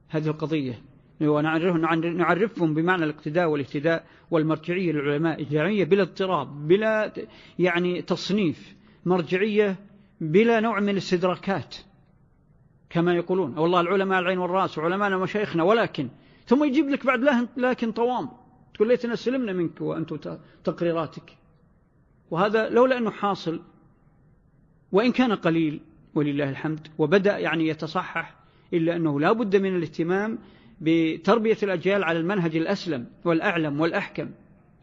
[0.08, 0.82] هذه القضية.
[1.20, 7.12] ونعرفهم بمعنى الاقتداء والاهتداء والمرجعية للعلماء إجرامية بلا اضطراب بلا
[7.58, 8.77] يعني تصنيف.
[9.08, 9.76] مرجعية
[10.20, 11.76] بلا نوع من الاستدراكات
[12.90, 13.58] كما يقولون.
[13.58, 16.08] والله العلماء العين والرأس وعلماءنا ومشايخنا ولكن
[16.46, 18.28] ثم يجيب لك بعد لكن طوام.
[18.74, 21.36] تقول ليتنا سلمنا منك وأنتم تقريراتك.
[22.30, 23.60] وهذا لولا أنه حاصل
[24.92, 25.80] وإن كان قليل
[26.14, 28.34] ولله الحمد وبدأ يعني يتصحح
[28.72, 30.38] إلا أنه لا بد من الاهتمام
[30.80, 34.30] بتربية الأجيال على المنهج الأسلم والأعلم والأحكم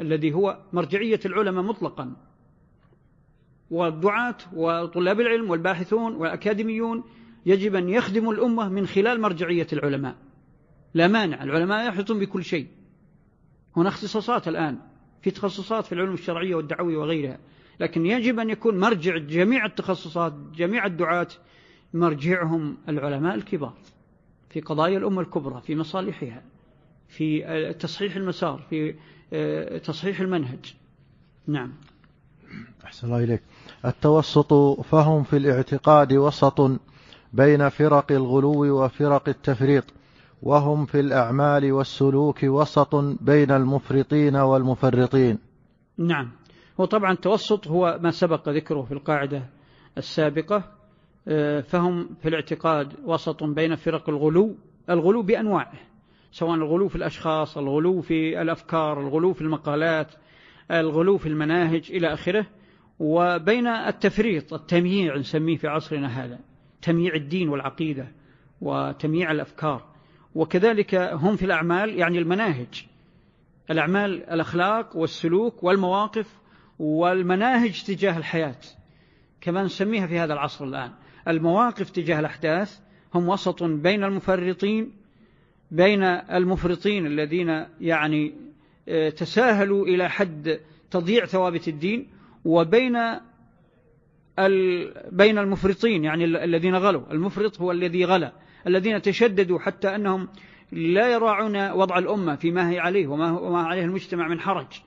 [0.02, 2.16] الذي هو مرجعية العلماء مطلقا.
[3.72, 7.04] والدعاة وطلاب العلم والباحثون والأكاديميون
[7.46, 10.16] يجب أن يخدموا الأمة من خلال مرجعية العلماء.
[10.94, 12.68] لا مانع العلماء يحيطون بكل شيء.
[13.78, 14.78] هنا اختصاصات الآن
[15.22, 17.40] في تخصصات في العلوم الشرعية والدعوية وغيرها.
[17.80, 21.28] لكن يجب أن يكون مرجع جميع التخصصات جميع الدعاة
[21.94, 23.74] مرجعهم العلماء الكبار
[24.50, 26.44] في قضايا الأمة الكبرى في مصالحها
[27.08, 28.96] في تصحيح المسار في
[29.80, 30.76] تصحيح المنهج.
[31.48, 31.74] نعم.
[32.86, 33.42] أحسن الله إليك.
[33.86, 36.72] التوسط فهم في الاعتقاد وسط
[37.34, 39.84] بين فرق الغلو وفرق التفريط
[40.44, 45.38] وهم في الأعمال والسلوك وسط بين المفرطين والمفرطين.
[45.98, 46.32] نعم.
[46.78, 49.44] وطبعا التوسط هو ما سبق ذكره في القاعدة
[49.98, 50.64] السابقة
[51.28, 54.56] آه، فهم في الاعتقاد وسط بين فرق الغلو
[54.90, 55.74] الغلو بأنواعه
[56.32, 60.12] سواء الغلو في الأشخاص الغلو في الأفكار الغلو في المقالات
[60.72, 62.46] الغلو في المناهج إلى آخره.
[63.00, 66.40] وبين التفريط التمييع نسميه في عصرنا هذا
[66.82, 68.08] تمييع الدين والعقيدة
[68.62, 69.86] وتمييع الأفكار.
[70.36, 72.86] وكذلك هم في الأعمال يعني المناهج.
[73.72, 76.40] الأعمال الأخلاق والسلوك والمواقف
[76.80, 78.60] والمناهج تجاه الحياة
[79.42, 80.92] كما نسميها في هذا العصر الآن.
[81.28, 82.80] المواقف تجاه الأحداث
[83.14, 84.92] هم وسط بين المفرطين
[85.72, 88.34] بين المفرطين الذين يعني
[88.88, 90.60] آه، تساهلوا إلى حد
[90.92, 92.08] تضييع ثوابت الدين
[92.46, 92.98] وبين
[95.12, 97.12] بين المفرطين يعني الذين غلوا.
[97.12, 98.34] المفرط هو الذي غلا.
[98.68, 100.28] الذين تشددوا حتى أنهم
[100.72, 104.82] لا يراعون وضع الأمة فيما هي عليه وما عليه المجتمع من حرج.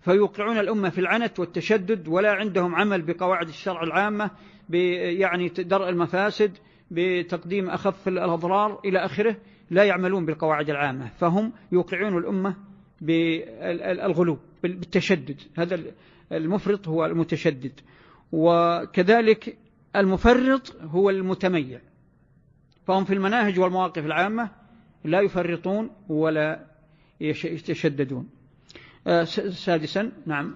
[0.00, 4.30] فيوقعون الأمة في العنت والتشدد ولا عندهم عمل بقواعد الشرع العامة
[4.70, 6.58] يعني درء المفاسد
[6.90, 9.36] بتقديم أخف الأضرار إلى آخره
[9.70, 11.08] لا يعملون بالقواعد العامة.
[11.08, 12.56] فهم يوقعون الأمة
[13.00, 15.40] بالغلو بالتشدد.
[15.58, 15.80] هذا
[16.32, 17.80] المفرط هو المتشدد
[18.32, 19.58] وكذلك
[19.96, 21.80] المفرط هو المتميع.
[22.86, 24.50] فهم في المناهج والمواقف العامة
[25.04, 26.66] لا يفرطون ولا
[27.20, 28.28] يتشددون.
[29.06, 30.54] آه، سادسا نعم.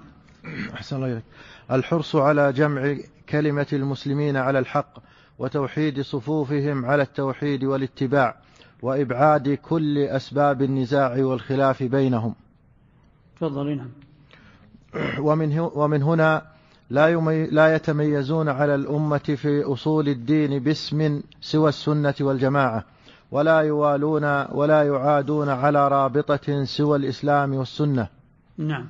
[0.74, 1.24] أحسن الله إليك.
[1.70, 2.96] الحرص على جمع
[3.28, 4.98] كلمة المسلمين على الحق
[5.38, 8.36] وتوحيد صفوفهم على التوحيد والاتباع
[8.82, 12.34] وإبعاد كل أسباب النزاع والخلاف بينهم.
[13.36, 13.90] تفضل نعم.
[15.26, 16.46] ومن, ومن هنا
[16.90, 17.10] لا,
[17.50, 22.84] لا يتميزون على الأمة في أصول الدين باسم سوى السنة والجماعة
[23.30, 28.08] ولا يوالون ولا يعادون على رابطة سوى الإسلام والسنة.
[28.58, 28.86] نعم.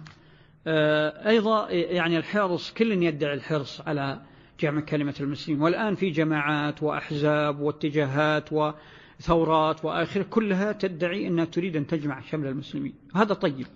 [0.67, 4.21] آه، أيضا يعني الحرص كل يدعي الحرص على
[4.61, 11.87] جمع كلمة المسلمين والآن في جماعات وأحزاب واتجاهات وثورات وآخر كلها تدعي أنها تريد أن
[11.87, 12.95] تجمع شمل المسلمين.
[13.15, 13.67] هذا طيب.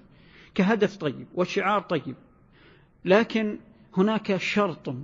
[0.54, 2.14] كهدف طيب وشعار طيب.
[3.04, 3.58] لكن
[3.96, 4.94] هناك شرط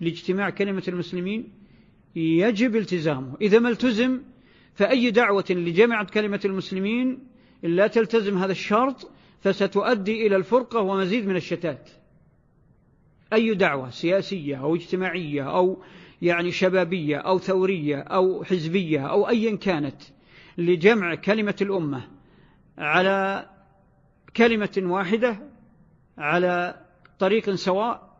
[0.00, 1.52] لاجتماع كلمة المسلمين
[2.16, 3.36] يجب التزامه.
[3.40, 4.22] إذا ما التزم
[4.74, 7.18] فأي دعوة لجمع كلمة المسلمين
[7.62, 11.90] لا تلتزم هذا الشرط فستؤدي إلى الفرقة ومزيد من الشتات.
[13.32, 15.82] أي دعوة سياسية أو اجتماعية أو
[16.22, 20.02] يعني شبابية أو ثورية أو حزبية أو أيا كانت
[20.58, 22.08] لجمع كلمة الأمة
[22.78, 23.49] على
[24.36, 25.38] كلمة واحدة
[26.18, 26.80] على
[27.18, 28.10] طريق سواء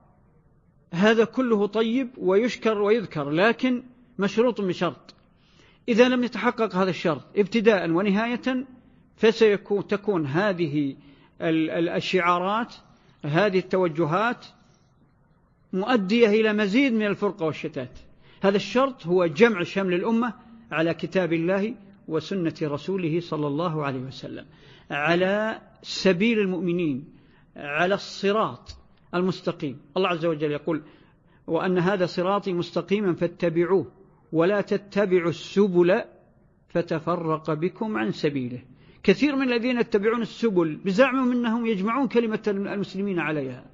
[0.92, 3.82] هذا كله طيب ويشكر ويذكر لكن
[4.18, 5.14] مشروط بشرط
[5.88, 8.66] إذا لم يتحقق هذا الشرط ابتداء ونهاية
[9.16, 10.96] فسيكون تكون هذه
[11.40, 12.74] الشعارات
[13.24, 14.46] هذه التوجهات
[15.72, 17.98] مؤدية إلى مزيد من الفرقة والشتات.
[18.42, 20.34] هذا الشرط هو جمع شمل الأمة
[20.70, 21.74] على كتاب الله
[22.08, 24.46] وسنة رسوله صلى الله عليه وسلم
[24.90, 27.04] على سبيل المؤمنين
[27.56, 28.76] على الصراط
[29.14, 29.80] المستقيم.
[29.96, 30.82] الله عز وجل يقول
[31.46, 33.92] وأن هذا صراطي مستقيما فاتبعوه
[34.32, 36.02] ولا تتبعوا السبل
[36.68, 38.62] فتفرق بكم عن سبيله.
[39.02, 43.64] كثير من الذين يتبعون السبل بزعمهم أنهم يجمعون كلمة المسلمين عليها.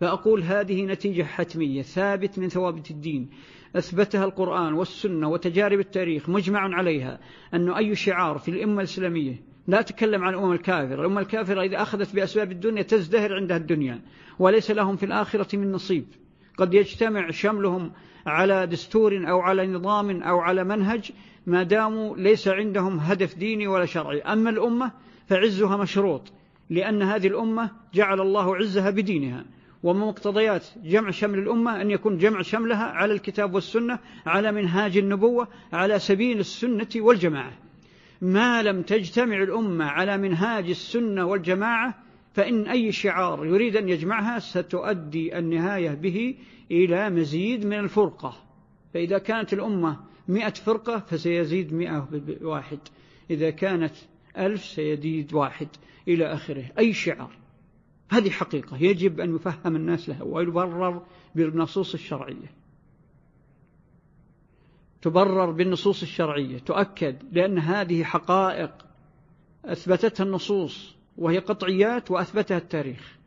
[0.00, 3.30] فأقول هذه نتيجة حتمية ثابت من ثوابت الدين.
[3.76, 7.20] أثبتها القرآن والسنة وتجارب التاريخ مجمع عليها
[7.54, 11.00] أنه أي شعار في الأمة الإسلامية لا أتكلم عن الأمم الكافرة.
[11.00, 14.00] الأمة الكافرة إذا أخذت بأسباب الدنيا تزدهر عندها الدنيا
[14.38, 16.04] وليس لهم في الآخرة من نصيب.
[16.58, 17.92] قد يجتمع شملهم
[18.26, 21.10] على دستور أو على نظام أو على منهج
[21.46, 24.20] ما داموا ليس عندهم هدف ديني ولا شرعي.
[24.20, 24.92] أما الأمة
[25.28, 26.32] فعزها مشروط
[26.70, 29.44] لأن هذه الأمة جعل الله عزها بدينها.
[29.82, 35.48] ومن مقتضيات جمع شمل الأمة أن يكون جمع شملها على الكتاب والسنة على منهاج النبوة
[35.72, 37.63] على سبيل السنة والجماعة.
[38.20, 41.94] ما لم تجتمع الأمة على منهاج السنة والجماعة
[42.32, 46.34] فإن أي شعار يريد أن يجمعها ستؤدي النهاية به
[46.70, 48.36] إلى مزيد من الفرقة.
[48.94, 52.08] فإذا كانت الأمة مئة فرقة فسيزيد مئة
[52.42, 52.78] واحد.
[53.30, 53.94] إذا كانت
[54.38, 55.68] ألف سيزيد واحد
[56.08, 56.64] إلى آخره.
[56.78, 57.30] أي شعار.
[58.10, 58.82] هذه حقيقة.
[58.82, 61.02] يجب أن يفهم الناس لها ويبرر
[61.34, 62.63] بالنصوص الشرعية.
[65.04, 68.70] تبرر بالنصوص الشرعية تؤكد لأن هذه حقائق
[69.64, 73.18] أثبتتها النصوص وهي قطعيات وأثبتها التاريخ.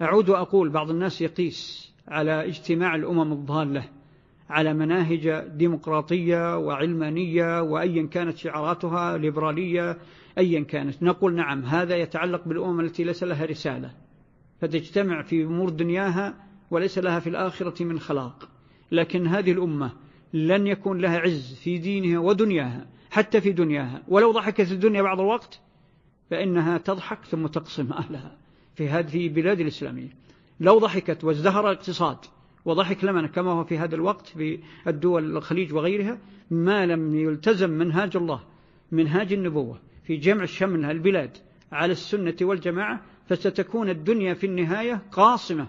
[0.00, 3.84] أعود وأقول بعض الناس يقيس على اجتماع الأمم الضالة
[4.50, 9.98] على مناهج ديمقراطية وعلمانية وأيا كانت شعاراتها ليبرالية
[10.38, 11.02] أيا كانت.
[11.02, 13.90] نقول نعم هذا يتعلق بالأمم التي ليس لها رسالة
[14.60, 16.34] فتجتمع في أمور دنياها
[16.70, 18.48] وليس لها في الآخرة من خلاق.
[18.92, 20.03] لكن هذه الأمة
[20.34, 24.02] لن يكون لها عز في دينها ودنياها حتى في دنياها.
[24.08, 25.60] ولو ضحكت الدنيا بعض الوقت
[26.30, 28.36] فإنها تضحك ثم تقسم أهلها
[28.74, 30.08] في هذه البلاد الإسلامية.
[30.60, 32.18] لو ضحكت وازدهر الاقتصاد
[32.64, 36.18] وضحك لمن كما هو في هذا الوقت في الدول الخليج وغيرها
[36.50, 38.40] ما لم يلتزم منهاج الله
[38.92, 41.36] منهاج النبوة في جمع شمل البلاد
[41.72, 45.66] على السنة والجماعة فستكون الدنيا في النهاية قاصمة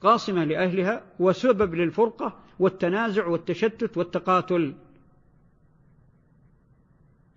[0.00, 4.74] قاصمة لأهلها وسبب للفرقة والتنازع والتشتت والتقاتل.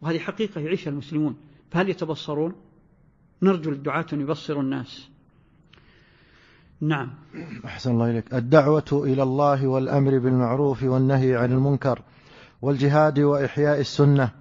[0.02, 1.36] وهذه حقيقة يعيشها المسلمون.
[1.72, 2.54] فهل يتبصرون؟
[3.42, 5.10] نرجو الدعاة أن يبصروا الناس.
[6.82, 7.10] نعم.
[7.66, 8.34] أحسن الله إليك.
[8.34, 12.02] الدعوة إلى الله والأمر بالمعروف والنهي عن المنكر
[12.62, 14.32] والجهاد وإحياء السنة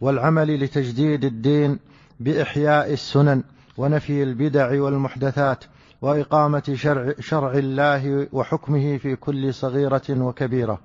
[0.00, 1.78] والعمل لتجديد الدين
[2.20, 3.42] بإحياء السنن
[3.76, 5.64] ونفي البدع والمحدثات
[6.02, 10.80] وإقامة شرع, شرع الله وحكمه في كل صغيرة وكبيرة.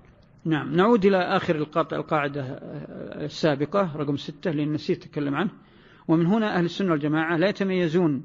[0.46, 1.56] نعم نعود إلى آخر
[1.94, 2.42] القاعدة
[3.26, 5.52] السابقة رقم ستة لأن نسيت أتكلم عنه.
[6.08, 8.24] ومن هنا أهل السنة والجماعة لا يتميزون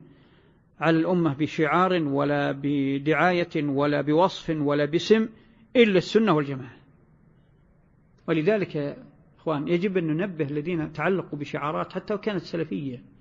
[0.80, 5.28] على الأمة بشعار ولا بدعاية ولا بوصف ولا باسم
[5.76, 6.76] إلا السنة والجماعة.
[8.28, 8.96] ولذلك يا
[9.38, 13.15] أخوان يجب أن ننبه الذين تعلقوا بشعارات حتى وكانت سلفية.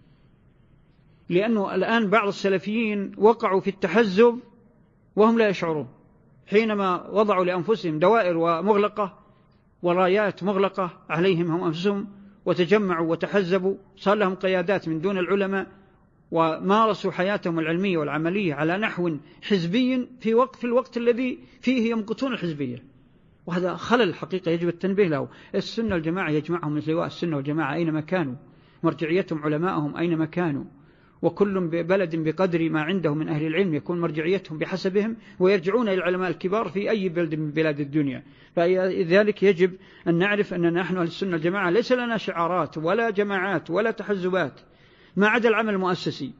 [1.29, 4.39] لأنه الآن بعض السلفيين وقعوا في التحزب
[5.15, 5.87] وهم لا يشعرون.
[6.47, 9.19] حينما وضعوا لأنفسهم دوائر ومغلقة
[9.81, 12.07] ورايات مغلقة عليهم هم أنفسهم
[12.45, 15.67] وتجمعوا وتحزبوا صار لهم قيادات من دون العلماء
[16.31, 22.83] ومارسوا حياتهم العلمية والعملية على نحو حزبي في وقت في الوقت الذي فيه يمقتون الحزبية.
[23.45, 25.27] وهذا خلل الحقيقة يجب التنبيه له.
[25.55, 28.35] السنة والجماعة يجمعهم من لواء السنة والجماعة أينما كانوا.
[28.83, 30.63] مرجعيتهم علماءهم أينما كانوا.
[31.25, 36.69] وكل بلد بقدر ما عنده من أهل العلم يكون مرجعيتهم بحسبهم ويرجعون إلى العلماء الكبار
[36.69, 38.23] في أي بلد من بلاد الدنيا.
[38.55, 39.71] فلذلك يجب
[40.07, 44.53] أن نعرف أننا نحن أهل السنة الجماعة ليس لنا شعارات ولا جماعات ولا تحزبات.
[45.15, 46.33] ما عدا العمل المؤسسي.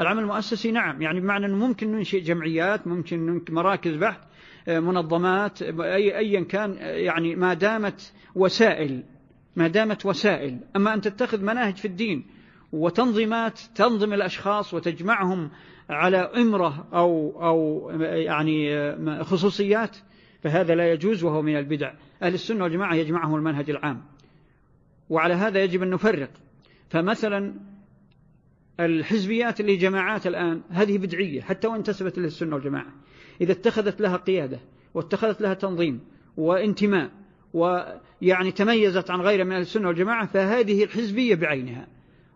[0.00, 4.20] العمل المؤسسي نعم يعني بمعنى أنه ممكن ننشئ جمعيات ممكن مراكز بحث
[4.68, 9.02] منظمات أيا كان يعني ما دامت وسائل
[9.56, 10.58] ما دامت وسائل.
[10.76, 12.33] أما أن تتخذ مناهج في الدين
[12.74, 15.50] وتنظيمات تنظم الأشخاص وتجمعهم
[15.90, 19.96] على إمرة أو, أو يعني خصوصيات
[20.42, 21.92] فهذا لا يجوز وهو من البدع.
[22.22, 24.02] أهل السنة والجماعة يجمعهم المنهج العام.
[25.10, 26.30] وعلى هذا يجب أن نفرق.
[26.90, 27.54] فمثلا
[28.80, 32.92] الحزبيات اللي جماعات الآن هذه بدعية حتى وإن انتسبت للسنة والجماعة.
[33.40, 34.60] إذا اتخذت لها قيادة
[34.94, 36.00] واتخذت لها تنظيم
[36.36, 37.10] وانتماء
[37.52, 41.93] ويعني تميزت عن غيرها من السنة والجماعة فهذه الحزبية بعينها.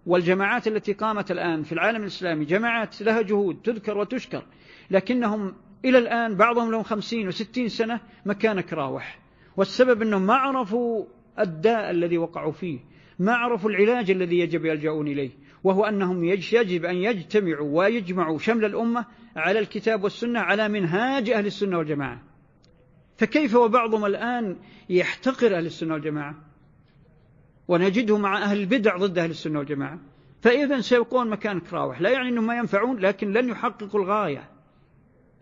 [0.08, 4.42] والجماعات التي قامت الآن في العالم الإسلامي جماعات لها جهود تذكر وتشكر
[4.90, 5.54] لكنهم
[5.84, 9.18] إلى الآن بعضهم لهم خمسين وستين سنة مكانك راوح.
[9.56, 11.04] والسبب أنهم ما عرفوا
[11.38, 12.78] الداء الذي وقعوا فيه
[13.18, 15.30] ما عرفوا العلاج الذي يجب يلجؤون إليه
[15.64, 19.06] وهو أنهم يجب أن يجتمعوا ويجمعوا شمل الأمة
[19.36, 22.22] على الكتاب والسنة على منهاج أهل السنة والجماعة.
[23.16, 24.56] فكيف وبعضهم الآن
[24.88, 26.47] يحتقر أهل السنة والجماعة؟
[27.68, 29.98] ونجده مع أهل البدع ضد أهل السنة والجماعة.
[30.40, 34.50] فإذا سيبقون مكان كراوح لا يعني أنهم ما ينفعون لكن لن يحققوا الغاية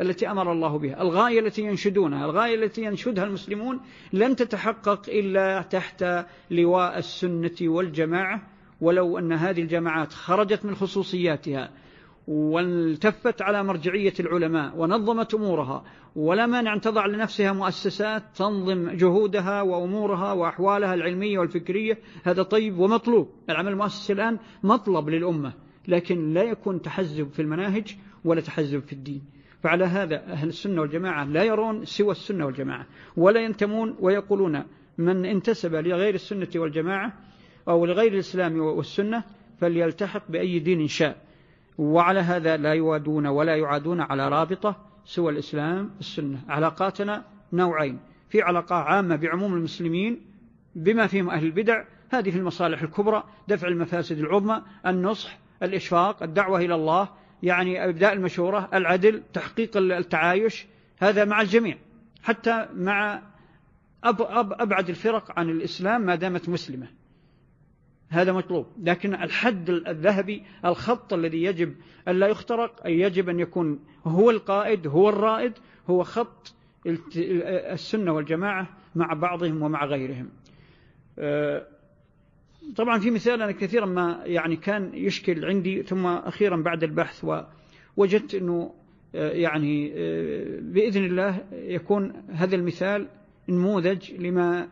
[0.00, 1.02] التي أمر الله بها.
[1.02, 3.80] الغاية التي ينشدونها الغاية التي ينشدها المسلمون
[4.12, 6.04] لن تتحقق إلا تحت
[6.50, 8.42] لواء السنة والجماعة.
[8.80, 11.70] ولو أن هذه الجماعات خرجت من خصوصياتها
[12.26, 15.84] والتفت على مرجعية العلماء ونظمت أمورها
[16.16, 21.98] ولا مانع أن تضع لنفسها مؤسسات تنظم جهودها وأمورها وأحوالها العلمية والفكرية.
[22.24, 23.30] هذا طيب ومطلوب.
[23.50, 25.52] العمل المؤسسي الآن مطلب للأمة
[25.88, 29.22] لكن لا يكون تحزب في المناهج ولا تحزب في الدين.
[29.62, 34.62] فعلى هذا أهل السنة والجماعة لا يرون سوى السنة والجماعة ولا ينتمون ويقولون
[34.98, 37.12] من انتسب لغير السنة والجماعة
[37.68, 39.24] أو لغير الإسلام والسنة
[39.60, 41.25] فليلتحق بأي دين شاء.
[41.78, 46.38] وعلى هذا لا يوادون ولا يعادون على رابطة سوى الإسلام السنة.
[46.48, 47.98] علاقاتنا نوعين.
[48.28, 50.20] في علاقة عامة بعموم المسلمين
[50.74, 51.84] بما فيهم أهل البدع.
[52.10, 57.08] هذه في المصالح الكبرى دفع المفاسد العظمى النصح الإشفاق الدعوة إلى الله
[57.42, 60.66] يعني إبداء المشورة العدل تحقيق التعايش.
[60.98, 61.76] هذا مع الجميع.
[62.22, 63.22] حتى مع
[64.04, 66.86] أب أب أبعد الفرق عن الإسلام ما دامت مسلمة.
[68.08, 68.66] هذا مطلوب.
[68.82, 71.74] لكن الحد الذهبي الخط الذي يجب
[72.08, 75.52] أن لا يخترق أي يجب أن يكون هو القائد هو الرائد
[75.90, 76.54] هو خط
[76.86, 80.28] السنة والجماعة مع بعضهم ومع غيرهم.
[81.18, 81.66] أه،
[82.76, 87.24] طبعا في مثال أنا كثيرا ما يعني كان يشكل عندي ثم أخيرا بعد البحث
[87.96, 88.74] ووجدت أنه
[89.14, 93.08] أه، يعني أه، بإذن الله يكون هذا المثال
[93.48, 94.68] نموذج لما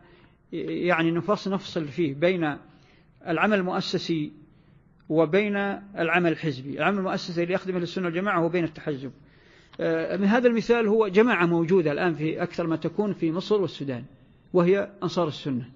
[0.51, 2.57] يعني نفصل نفصل فيه بين
[3.27, 4.31] العمل المؤسسي
[5.09, 5.55] وبين
[5.97, 6.77] العمل الحزبي.
[6.77, 9.11] العمل المؤسسي اللي يخدم السنة والجماعة هو بين التحزب.
[10.19, 14.03] من هذا المثال هو جماعة موجودة الآن في أكثر ما تكون في مصر والسودان
[14.53, 15.69] وهي أنصار السنة.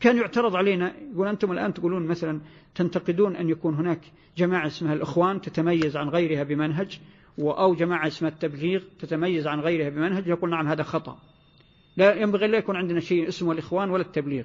[0.00, 2.40] كان يعترض علينا يقول أنتم الآن تقولون مثلا
[2.74, 4.00] تنتقدون أن يكون هناك
[4.36, 7.00] جماعة اسمها الأخوان تتميز عن غيرها بمنهج
[7.38, 11.18] أو جماعة اسمها التبليغ تتميز عن غيرها بمنهج يقول نعم هذا خطأ.
[11.96, 14.44] لا ينبغي لا يكون عندنا شيء اسمه الإخوان ولا التبليغ.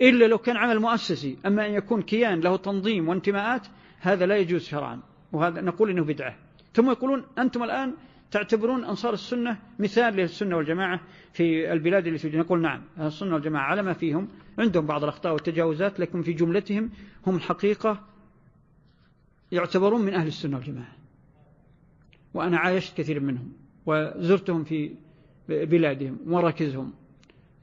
[0.00, 3.66] إلا لو كان عمل مؤسسي أما أن يكون كيان له تنظيم وانتماءات
[4.00, 5.00] هذا لا يجوز شرعا
[5.32, 6.36] وهذا نقول إنه بدعة.
[6.74, 7.94] ثم يقولون أنتم الآن
[8.30, 11.00] تعتبرون أنصار السنة مثال للسنة والجماعة
[11.32, 14.28] في البلاد اللي توجد نقول نعم السنة والجماعة على ما فيهم
[14.58, 16.90] عندهم بعض الأخطاء والتجاوزات لكن في جملتهم
[17.26, 18.04] هم الحقيقة
[19.52, 20.96] يعتبرون من أهل السنة والجماعة.
[22.34, 23.52] وأنا عايشت كثير منهم
[23.86, 24.94] وزرتهم في
[25.48, 26.92] بلادهم ومراكزهم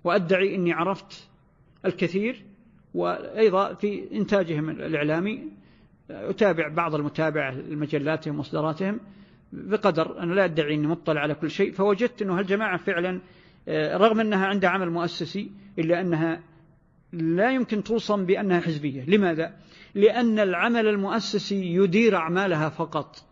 [0.03, 1.29] وأدعي أني عرفت
[1.85, 2.43] الكثير
[2.93, 5.43] وأيضا في إنتاجهم الإعلامي
[6.09, 8.99] أتابع بعض المتابعة لمجلاتهم ومصدراتهم
[9.53, 13.21] بقدر أنا لا أدعي أني مطلع على كل شيء فوجدت أنه هالجماعة فعلا
[13.67, 16.43] آه، رغم أنها عندها عمل مؤسسي إلا أنها
[17.13, 19.53] لا يمكن توصم بأنها حزبية لماذا؟
[19.95, 23.25] لأن العمل المؤسسي يدير أعمالها فقط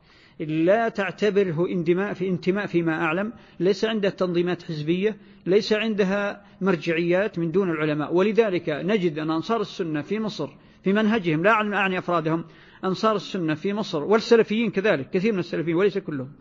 [0.45, 7.51] لا تعتبره انتماء في انتماء فيما أعلم ليس عندها تنظيمات حزبية ليس عندها مرجعيات من
[7.51, 8.13] دون العلماء.
[8.13, 10.49] ولذلك نجد أن أنصار السنة في مصر
[10.83, 12.45] في منهجهم لا أعني أفرادهم
[12.83, 16.31] أنصار السنة في مصر والسلفيين كذلك كثير من السلفيين وليس كلهم.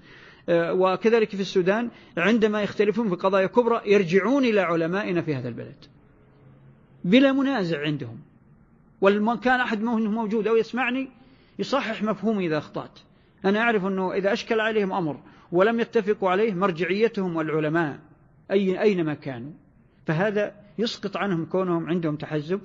[0.49, 5.85] آه، وكذلك في السودان عندما يختلفون في قضايا كبرى يرجعون إلى علمائنا في هذا البلد.
[7.05, 8.19] بلا منازع عندهم.
[9.01, 11.09] ولما كان أحد منهم موجود أو يسمعني
[11.59, 12.99] يصحح مفهومي إذا أخطأت.
[13.45, 15.21] أنا أعرف أنه إذا أشكل عليهم أمر
[15.53, 17.99] ولم يتفقوا عليه مرجعيتهم والعلماء
[18.51, 19.53] أي أينما كانوا.
[20.07, 22.61] فهذا يسقط عنهم كونهم عندهم تحزب.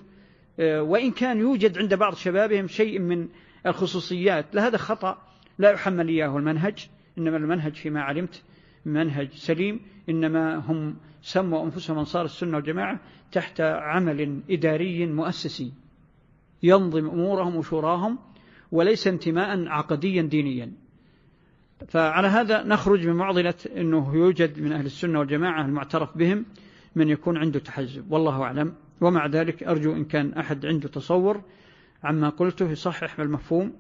[0.60, 3.28] آه، وإن كان يوجد عند بعض شبابهم شيء من
[3.66, 5.18] الخصوصيات لهذا خطأ.
[5.58, 8.44] لا يحمل إياه المنهج إنما المنهج فيما علمت
[8.86, 9.80] منهج سليم.
[10.10, 13.00] إنما هم سموا أنفسهم أنصار السنة والجماعة
[13.32, 15.74] تحت عمل إداري مؤسسي.
[16.64, 18.18] ينظم أمورهم وشوراهم
[18.76, 20.72] وليس انتماء عقديا دينيا.
[21.88, 26.46] فعلى هذا نخرج من معضلة أنه يوجد من أهل السنة والجماعة المعترف بهم
[26.96, 28.12] من يكون عنده تحزب.
[28.12, 28.74] والله أعلم.
[29.02, 31.42] ومع ذلك أرجو إن كان أحد عنده تصور
[32.04, 33.74] عما قلته يصحح المفهوم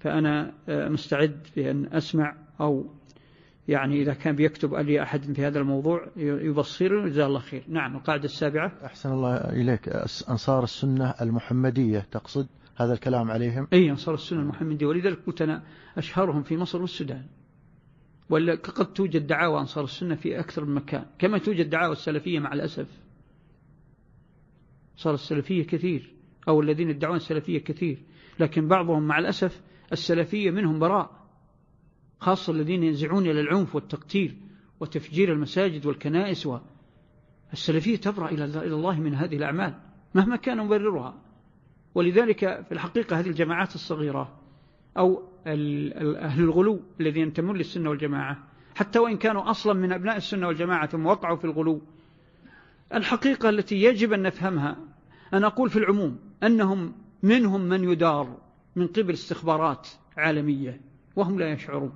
[0.00, 2.86] فأنا مستعد بأن أسمع أو
[3.68, 7.64] يعني إذا كان بيكتب لي أحد في هذا الموضوع يبصر جزاه الله خير.
[7.68, 8.72] نعم القاعدة السابعة.
[8.84, 9.88] أحسن الله إليك.
[10.30, 12.46] أنصار السنة المحمدية تقصد؟
[12.84, 14.86] هذا الكلام عليهم؟ أي أنصار السنة المحمدية.
[14.86, 15.62] ولذلك قلت أنا
[15.96, 17.26] أشهرهم في مصر والسودان.
[18.30, 21.06] ولا قد توجد دعاوى أنصار السنة في أكثر من مكان.
[21.18, 23.00] كما توجد دعاوى السلفية مع الأسف.
[24.96, 26.14] صار السلفية كثير.
[26.48, 28.02] أو الذين يدعون السلفية كثير.
[28.40, 29.60] لكن بعضهم مع الأسف
[29.92, 31.22] السلفية منهم براء.
[32.20, 34.36] خاصة الذين ينزعون إلى العنف والتقتيل
[34.80, 36.48] وتفجير المساجد والكنائس.
[37.52, 39.74] السلفية تبرأ إلى الله من هذه الأعمال
[40.14, 41.31] مهما كان مبررها.
[41.94, 44.38] ولذلك في الحقيقة هذه الجماعات الصغيرة
[44.96, 48.38] أو أهل الغلو الذين ينتمون للسنة والجماعة
[48.74, 51.82] حتى وإن كانوا أصلا من أبناء السنة والجماعة ثم وقعوا في الغلو
[52.94, 54.76] الحقيقة التي يجب أن نفهمها
[55.34, 58.36] أنا أقول في العموم أنهم منهم من يدار
[58.76, 60.80] من قبل استخبارات عالمية
[61.16, 61.94] وهم لا يشعرون.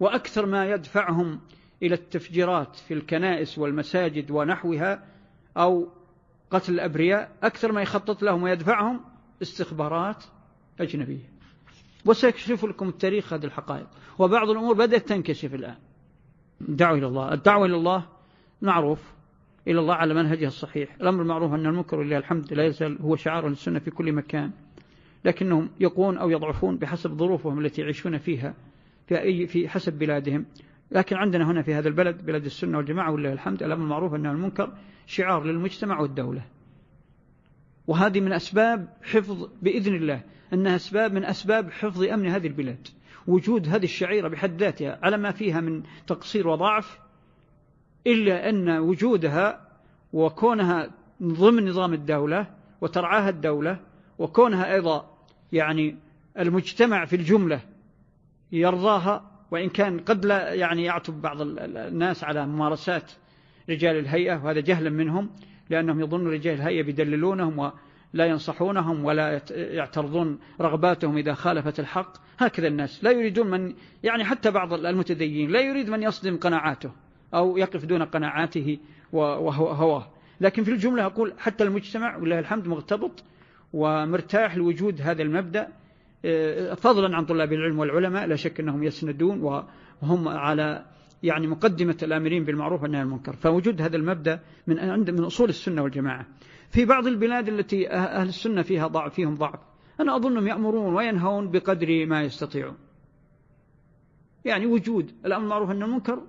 [0.00, 1.40] وأكثر ما يدفعهم
[1.82, 5.04] إلى التفجيرات في الكنائس والمساجد ونحوها
[5.56, 5.88] أو
[6.50, 9.00] قتل الأبرياء أكثر ما يخطط لهم ويدفعهم
[9.42, 10.24] استخبارات
[10.80, 11.30] أجنبية.
[12.06, 13.86] وسيكشف لكم التاريخ هذه الحقائق.
[14.18, 15.76] وبعض الأمور بدأت تنكشف الآن.
[16.60, 17.32] دعوة إلى الله.
[17.32, 18.06] الدعوة إلى الله
[18.62, 19.12] معروف.
[19.68, 20.96] إلى الله على منهجها الصحيح.
[21.00, 24.50] الأمر المعروف أن المنكر لله الحمد لا يزال هو شعار للسنة في كل مكان.
[25.24, 28.54] لكنهم يقون أو يضعفون بحسب ظروفهم التي يعيشون فيها
[29.46, 30.46] في حسب بلادهم.
[30.90, 34.72] لكن عندنا هنا في هذا البلد بلد السنة والجماعة ولله الحمد الأمر المعروف أن المنكر
[35.06, 36.42] شعار للمجتمع والدولة.
[37.86, 40.22] وهذه من أسباب حفظ بإذن الله
[40.52, 42.88] أنها أسباب من أسباب حفظ أمن هذه البلاد.
[43.26, 47.00] وجود هذه الشعيرة بحد ذاتها على ما فيها من تقصير وضعف
[48.06, 49.68] إلا أن وجودها
[50.12, 50.90] وكونها
[51.22, 52.46] ضمن نظام الدولة
[52.80, 53.80] وترعاها الدولة
[54.18, 55.16] وكونها أيضا
[55.52, 55.96] يعني
[56.38, 57.60] المجتمع في الجملة
[58.52, 63.12] يرضاها وإن كان قد لا يعني يعتب بعض الناس على ممارسات
[63.70, 65.30] رجال الهيئة وهذا جهلا منهم
[65.70, 72.12] لأنهم يظنون رجال الهيئة بيدللونهم ولا ينصحونهم ولا يعترضون رغباتهم إذا خالفت الحق.
[72.38, 76.90] هكذا الناس لا يريدون من يعني حتى بعض المتدينين لا يريد من يصدم قناعاته
[77.34, 78.78] أو يقف دون قناعاته
[79.12, 80.06] وهواه
[80.40, 83.24] لكن في الجملة أقول حتى المجتمع ولله الحمد مغتبط
[83.72, 85.68] ومرتاح لوجود هذا المبدأ
[86.76, 89.42] فضلا عن طلاب العلم والعلماء لا شك أنهم يسندون
[90.02, 90.84] وهم على
[91.22, 93.32] يعني مقدمة الآمرين بالمعروف والنهي عن المنكر.
[93.32, 96.26] فوجود هذا المبدأ من عند من أصول السنة والجماعة.
[96.70, 99.60] في بعض البلاد التي أه-، أهل السنة فيها ضعف فيهم ضعف
[100.00, 102.76] أنا أظنهم يأمرون وينهون بقدر ما يستطيعون.
[104.44, 106.22] يعني وجود الأمر المعروف أن المنكر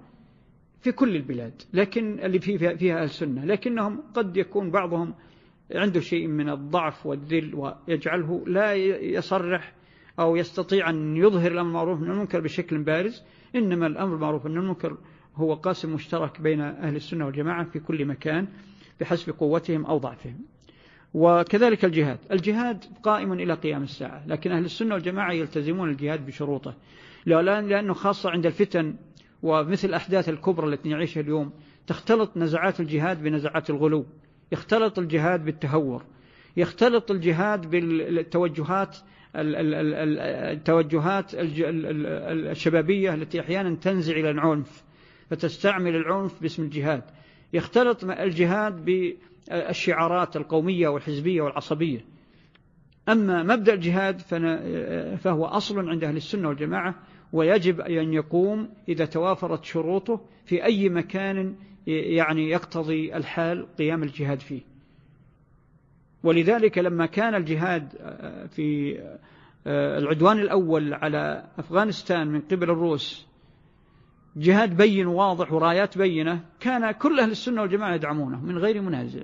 [0.82, 5.14] في كل البلاد لكن اللي فيها, فيها أهل السنة لكنهم قد يكون بعضهم
[5.76, 9.74] عنده شيء من الضعف والذل ويجعله لا يصرح
[10.20, 13.24] أو يستطيع أن يظهر الأمر المعروف من المنكر بشكل بارز
[13.56, 14.98] إنما الأمر المعروف من المنكر
[15.36, 18.48] هو قاسم مشترك بين أهل السنة والجماعة في كل مكان
[19.00, 20.40] بحسب قوتهم أو ضعفهم.
[21.14, 22.20] وكذلك الجهاد.
[22.32, 26.76] الجهاد قائم إلى قيام الساعة لكن أهل السنة والجماعة يلتزمون الجهاد بشروطه.
[27.26, 28.96] لأنه خاصة عند الفتن
[29.44, 31.52] ومثل الأحداث الكبرى التي نعيشها اليوم
[31.88, 34.06] تختلط نزعات الجهاد بنزعات الغلو
[34.52, 36.04] يختلط الجهاد بالتهور
[36.58, 38.98] يختلط الجهاد بالتوجهات
[39.36, 44.84] التوجهات الشبابية التي أحيانا تنزع إلى العنف
[45.30, 47.04] فتستعمل العنف باسم الجهاد.
[47.54, 52.06] يختلط الجهاد بالشعارات القومية والحزبية والعصبية.
[53.10, 54.20] أما مبدأ الجهاد
[55.18, 56.96] فهو أصل عند أهل السنة والجماعة
[57.34, 61.56] ويجب أن يقوم إذا توافرت شروطه في أي مكان
[61.88, 64.71] يعني يقتضي الحال قيام الجهاد فيه.
[66.24, 69.00] ولذلك لما كان الجهاد آه، في
[69.68, 73.26] آه، العدوان الأول على أفغانستان من قبل الروس
[74.36, 79.22] جهاد بين واضح ورايات بينة كان كل أهل السنة والجماعة يدعمونه من غير منازع.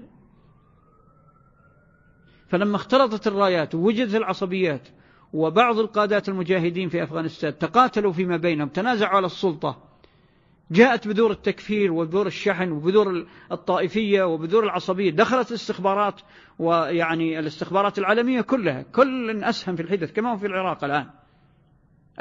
[2.48, 4.88] فلما اختلطت الرايات ووجدت العصبيات
[5.34, 9.87] وبعض القادات المجاهدين في أفغانستان تقاتلوا فيما بينهم تنازعوا على السلطة
[10.72, 16.22] جاءت بذور التكفير وبذور الشحن وبذور الطائفية وبذور العصبية دخلت الاستخبارات
[16.60, 21.10] ويعني الاستخبارات العالمية كلها كل أسهم في الحدث كما هو في العراق الآن.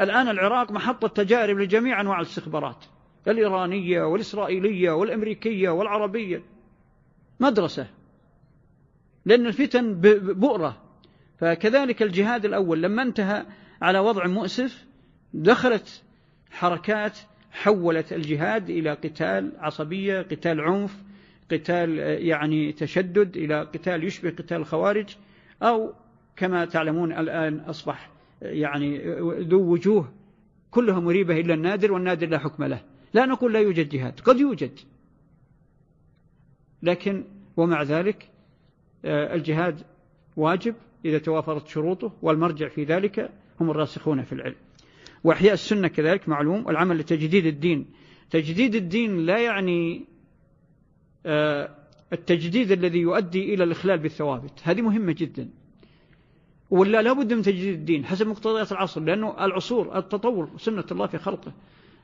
[0.00, 2.84] الآن العراق محطة تجارب لجميع أنواع الاستخبارات
[3.28, 6.42] الإيرانية والإسرائيلية والأمريكية والعربية.
[7.40, 7.86] مدرسة.
[9.24, 10.82] لأن الفتن بؤرة.
[11.38, 13.46] فكذلك الجهاد الأول لما انتهى
[13.82, 14.84] على وضع مؤسف
[15.34, 16.02] دخلت
[16.50, 17.18] حركات
[17.56, 21.02] حولت الجهاد إلى قتال عصبية قتال عنف
[21.50, 25.16] قتال يعني تشدد إلى قتال يشبه قتال الخوارج
[25.62, 25.92] أو
[26.36, 28.10] كما تعلمون الآن أصبح
[28.42, 28.98] يعني
[29.42, 30.12] ذو وجوه
[30.70, 32.82] كلها مريبة إلا النادر والنادر لا حكم له.
[33.14, 34.78] لا نقول لا يوجد جهاد قد يوجد.
[36.82, 37.24] لكن
[37.56, 38.28] ومع ذلك
[39.04, 39.80] آه، الجهاد
[40.36, 43.30] واجب إذا توافرت شروطه والمرجع في ذلك
[43.60, 44.65] هم الراسخون في العلم.
[45.26, 47.86] وإحياء السنة كذلك معلوم والعمل لتجديد الدين.
[48.30, 50.04] تجديد الدين لا يعني
[51.26, 51.70] آه،
[52.12, 54.52] التجديد الذي يؤدي إلى الإخلال بالثوابت.
[54.62, 55.48] هذه مهمة جدا.
[56.70, 61.52] ولا لابد من تجديد الدين حسب مقتضيات العصر لأنه العصور التطور سنة الله في خلقه.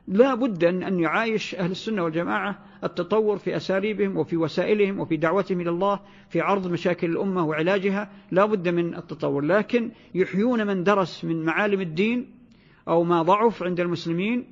[0.08, 5.70] لا بد أن يعايش أهل السنة والجماعة التطور في أساليبهم وفي وسائلهم وفي دعوتهم إلى
[5.70, 8.10] الله في عرض مشاكل الأمة وعلاجها.
[8.30, 9.44] لا بد من التطور.
[9.44, 12.41] لكن يحيون من درس من معالم الدين
[12.88, 14.46] أو ما ضعف عند المسلمين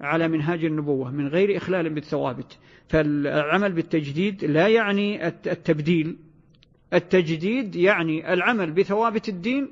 [0.00, 2.58] على منهاج النبوة من غير إخلال بالثوابت.
[2.88, 6.16] فالعمل بالتجديد لا يعني التبديل.
[6.94, 9.68] التجديد يعني العمل بثوابت الدين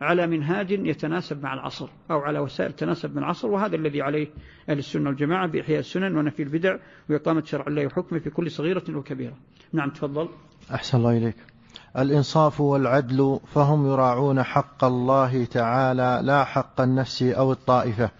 [0.00, 4.28] على منهاج يتناسب مع العصر أو على وسائل تناسب مع العصر وهذا الذي عليه
[4.68, 6.76] أهل السنة والجماعة بإحياء السنن ونفي البدع
[7.10, 9.36] وإقامة شرع الله وحكمه في كل صغيرة وكبيرة.
[9.72, 10.28] نعم تفضل.
[10.74, 11.55] أحسن الله إليك.
[11.98, 18.10] الإنصاف والعدل فهم يراعون حق الله تعالى لا حق النفس أو الطائفة.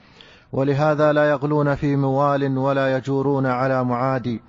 [0.53, 4.41] ولهذا لا يغلون في موال ولا يجورون على معادي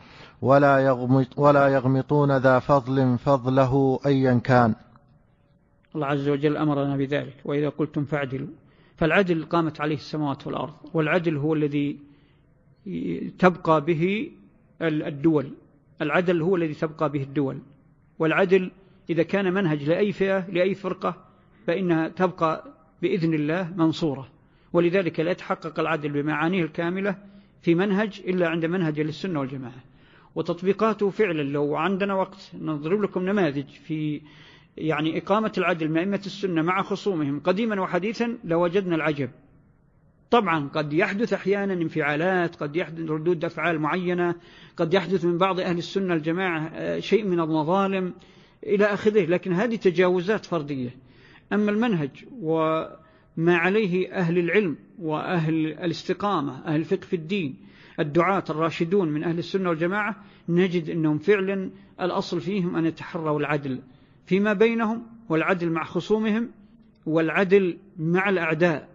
[0.41, 4.75] ولا, يغمط ولا يغمطون ذا فضل فضله أيا كان.
[5.95, 8.47] الله عز وجل أمرنا بذلك وإذا قلتم فاعدلوا.
[8.97, 11.97] فالعدل قامت عليه السماوات والأرض والعدل هو الذي
[13.39, 14.32] تبقى به
[14.82, 15.53] الدول.
[16.01, 17.57] العدل هو الذي تبقى به الدول.
[18.19, 18.71] والعدل
[19.10, 21.26] إذا كان منهج لأي فئة لأي فرقة
[21.68, 22.64] فإنها تبقى
[23.01, 24.28] بإذن الله منصورة.
[24.74, 27.16] ولذلك لا يتحقق العدل بمعانيه الكاملة
[27.62, 29.84] في منهج إلا عند منهج للسنة والجماعة.
[30.36, 34.22] وتطبيقاته فعلا لو عندنا وقت نضرب لكم نماذج في
[34.78, 39.30] يعني إقامة العدل من أئمة السنة مع خصومهم قديما وحديثا لوجدنا العجب.
[40.32, 44.36] طبعا قد يحدث أحيانا انفعالات قد يحدث ردود أفعال معينة
[44.78, 48.14] قد يحدث من بعض أهل السنة الجماعة آه، شيء من المظالم
[48.68, 50.89] إلى آخره لكن هذه تجاوزات فردية.
[51.53, 57.55] أما المنهج وما عليه أهل العلم وأهل الاستقامة أهل الفقه في الدين
[57.99, 60.15] الدعاة الراشدون من أهل السنة والجماعة
[60.49, 63.82] نجد أنهم فعلا الأصل فيهم أن يتحروا العدل
[64.26, 66.51] فيما بينهم والعدل مع خصومهم
[67.05, 68.89] والعدل مع الأعداء.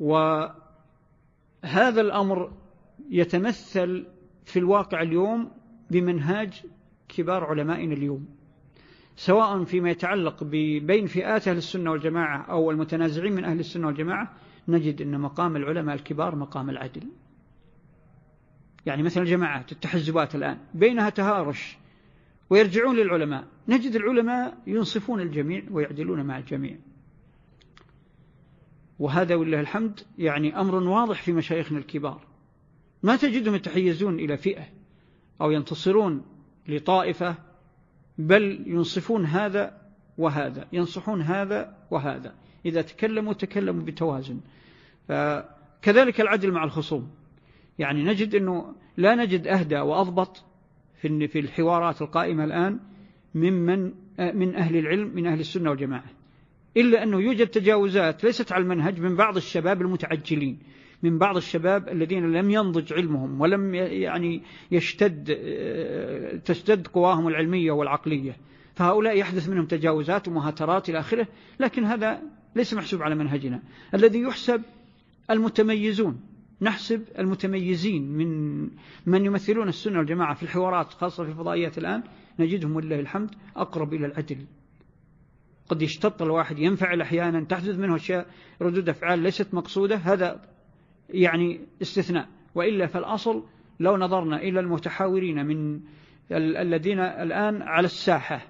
[0.00, 0.54] وهذا
[2.00, 2.52] الأمر
[3.10, 4.06] يتمثل
[4.44, 5.50] في الواقع اليوم
[5.90, 6.62] بمنهاج
[7.12, 8.26] كبار علمائنا اليوم
[9.16, 10.44] سواء فيما يتعلق
[10.82, 14.32] بين فئات أهل السنة والجماعة أو المتنازعين من أهل السنة والجماعة
[14.68, 17.02] نجد أن مقام العلماء الكبار مقام العدل.
[18.86, 21.78] يعني مثل الجماعات التحزبات الآن بينها تهارش
[22.50, 26.76] ويرجعون للعلماء نجد العلماء ينصفون الجميع ويعدلون مع الجميع.
[28.98, 32.20] وهذا ولله الحمد يعني أمر واضح في مشايخنا الكبار.
[33.02, 34.64] ما تجدهم يتحيزون إلى فئة
[35.40, 36.22] أو ينتصرون
[36.68, 37.34] لطائفة
[38.18, 39.78] بل ينصفون هذا
[40.18, 42.34] وهذا ينصحون هذا وهذا.
[42.66, 44.40] إذا تكلموا تكلموا بتوازن.
[45.08, 47.10] فكذلك العدل مع الخصوم.
[47.78, 50.44] يعني نجد أنه لا نجد أهدى وأضبط
[51.00, 52.80] في الحوارات القائمة الآن
[53.34, 56.10] ممن من أهل العلم من أهل السنة والجماعة.
[56.76, 60.58] إلا أنه يوجد تجاوزات ليست على المنهج من بعض الشباب المتعجلين.
[61.02, 65.38] من بعض الشباب الذين لم ينضج علمهم ولم يعني يشتد
[66.44, 68.36] تشتد قواهم العلمية والعقلية.
[68.74, 71.26] فهؤلاء يحدث منهم تجاوزات ومهاترات إلى آخره
[71.60, 72.22] لكن هذا
[72.56, 73.62] ليس محسوب على منهجنا.
[73.94, 74.62] الذي يحسب
[75.30, 76.20] المتميزون
[76.62, 78.60] نحسب المتميزين من
[79.06, 82.02] من يمثلون السنة والجماعة في الحوارات خاصة في الفضائيات الآن
[82.38, 84.36] نجدهم ولله الحمد أقرب إلى العدل
[85.68, 88.26] قد يشتط الواحد ينفعل أحيانا تحدث منه أشياء
[88.62, 90.51] ردود أفعال ليست مقصودة هذا
[91.10, 92.28] يعني استثناء.
[92.54, 93.44] وإلا فالأصل
[93.80, 95.80] لو نظرنا إلى المتحاورين من
[96.32, 98.46] الذين الآن على الساحة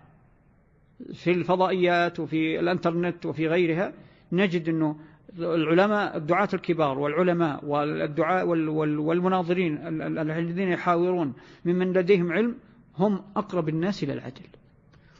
[1.15, 3.93] في الفضائيات وفي الإنترنت وفي غيرها
[4.33, 4.97] نجد أنه
[5.39, 9.79] العلماء الدعاة الكبار والعلماء والدعاء والمناظرين
[10.19, 11.33] الذين يحاورون
[11.65, 12.55] ممن لديهم علم
[12.99, 14.43] هم أقرب الناس إلى العدل.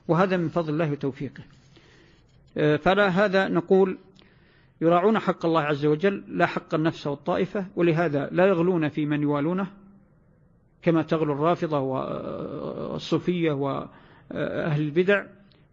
[0.09, 1.43] وهذا من فضل الله وتوفيقه.
[2.57, 3.99] آه، فلا هذا نقول
[4.83, 9.67] يراعون حق الله عز وجل لا حق النفس والطائفة ولهذا لا يغلون في من يوالونه
[10.83, 15.25] كما تغلو الرافضة والصوفية وأهل البدع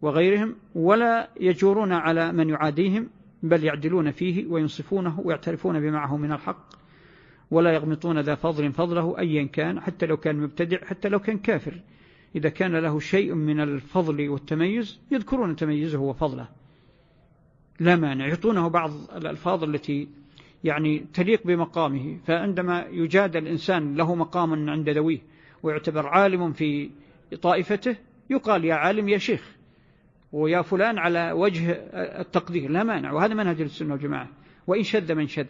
[0.01, 3.09] وغيرهم ولا يجورون على من يعاديهم
[3.43, 6.69] بل يعدلون فيه وينصفونه ويعترفون بمعه من الحق
[7.51, 11.81] ولا يغمطون ذا فضل فضله أيا كان حتى لو كان مبتدع حتى لو كان كافر.
[12.35, 16.58] إذا كان له شيء من الفضل والتميز يذكرون تميزه وفضله.
[17.79, 18.27] لا مانع.
[18.27, 20.07] يعطونه بعض الألفاظ التي
[20.63, 22.17] يعني تليق بمقامه.
[22.25, 25.19] فعندما يجاد الإنسان له مقام عند ذويه
[25.63, 26.89] ويعتبر عالم في
[27.41, 27.95] طائفته
[28.29, 29.55] يقال يا عالم يا شيخ
[30.31, 31.71] ويا فلان على وجه
[32.19, 32.71] التقدير.
[32.71, 33.11] لا مانع.
[33.11, 34.27] وهذا منهج السنة والجماعة.
[34.67, 35.47] وإن شد من شد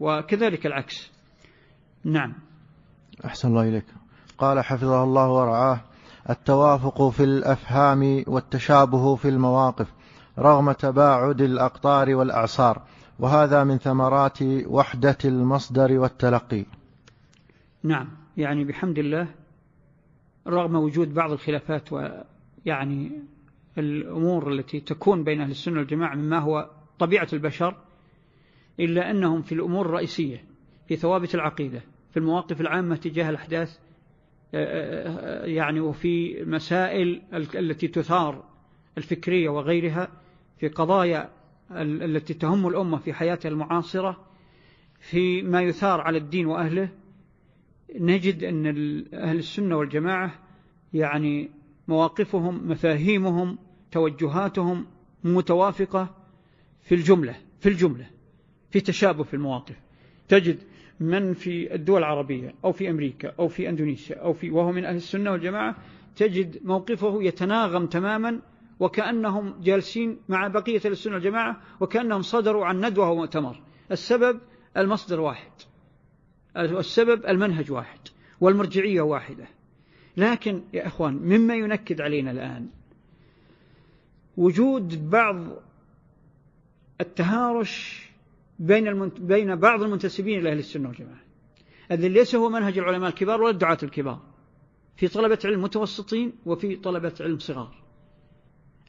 [0.00, 1.12] وكذلك العكس.
[2.04, 2.34] نعم.
[3.24, 3.84] أحسن الله إليك.
[4.38, 5.80] قال حفظه الله ورعاه
[6.30, 9.95] التوافق في الأفهام والتشابه في المواقف.
[10.38, 12.82] رغم تباعد الأقطار والأعصار
[13.18, 16.64] وهذا من ثمرات وحدة المصدر والتلقي.
[17.82, 19.28] نعم يعني بحمد الله
[20.46, 23.12] رغم وجود بعض الخلافات ويعني
[23.78, 27.74] الأمور التي تكون بين أهل السنة والجماعة مما هو طبيعة البشر
[28.80, 30.44] إلا أنهم في الأمور الرئيسية
[30.88, 31.80] في ثوابت العقيدة
[32.10, 33.78] في المواقف العامة تجاه الأحداث
[34.54, 38.44] آه، آه، آه، يعني وفي مسائل التي تثار
[38.98, 40.08] الفكرية وغيرها.
[40.56, 41.30] في قضايا
[41.80, 44.26] التي تهم الأمة في حياتها المعاصرة
[45.00, 46.88] في ما يثار على الدين وأهله
[47.94, 48.66] نجد أن
[49.14, 50.38] أهل السنة والجماعة
[50.94, 51.50] يعني
[51.88, 53.58] مواقفهم مفاهيمهم
[53.90, 54.86] توجهاتهم
[55.24, 56.14] متوافقة
[56.82, 58.06] في الجملة في الجملة
[58.70, 59.76] في تشابه في المواقف.
[60.28, 60.58] تجد
[61.00, 64.96] من في الدول العربية أو في أمريكا أو في أندونيسيا أو في وهو من أهل
[64.96, 65.76] السنة والجماعة
[66.16, 68.40] تجد موقفه يتناغم تماما
[68.80, 73.60] وكأنهم جالسين مع بقية السنة والجماعة وكأنهم صدروا عن ندوة ومؤتمر.
[73.92, 74.40] السبب
[74.76, 75.50] المصدر واحد.
[76.56, 77.98] السبب المنهج واحد.
[78.40, 79.46] والمرجعية واحدة.
[80.16, 82.68] لكن يا أخوان مما ينكد علينا الآن
[84.36, 85.36] وجود بعض
[87.00, 88.06] التهارش
[88.58, 89.20] بين المنت...
[89.20, 91.20] بين بعض المنتسبين إلى أهل السنة والجماعة.
[91.92, 94.20] الذي ليس هو منهج العلماء الكبار ولا الدعاة الكبار.
[94.96, 97.85] في طلبة علم متوسطين وفي طلبة علم صغار.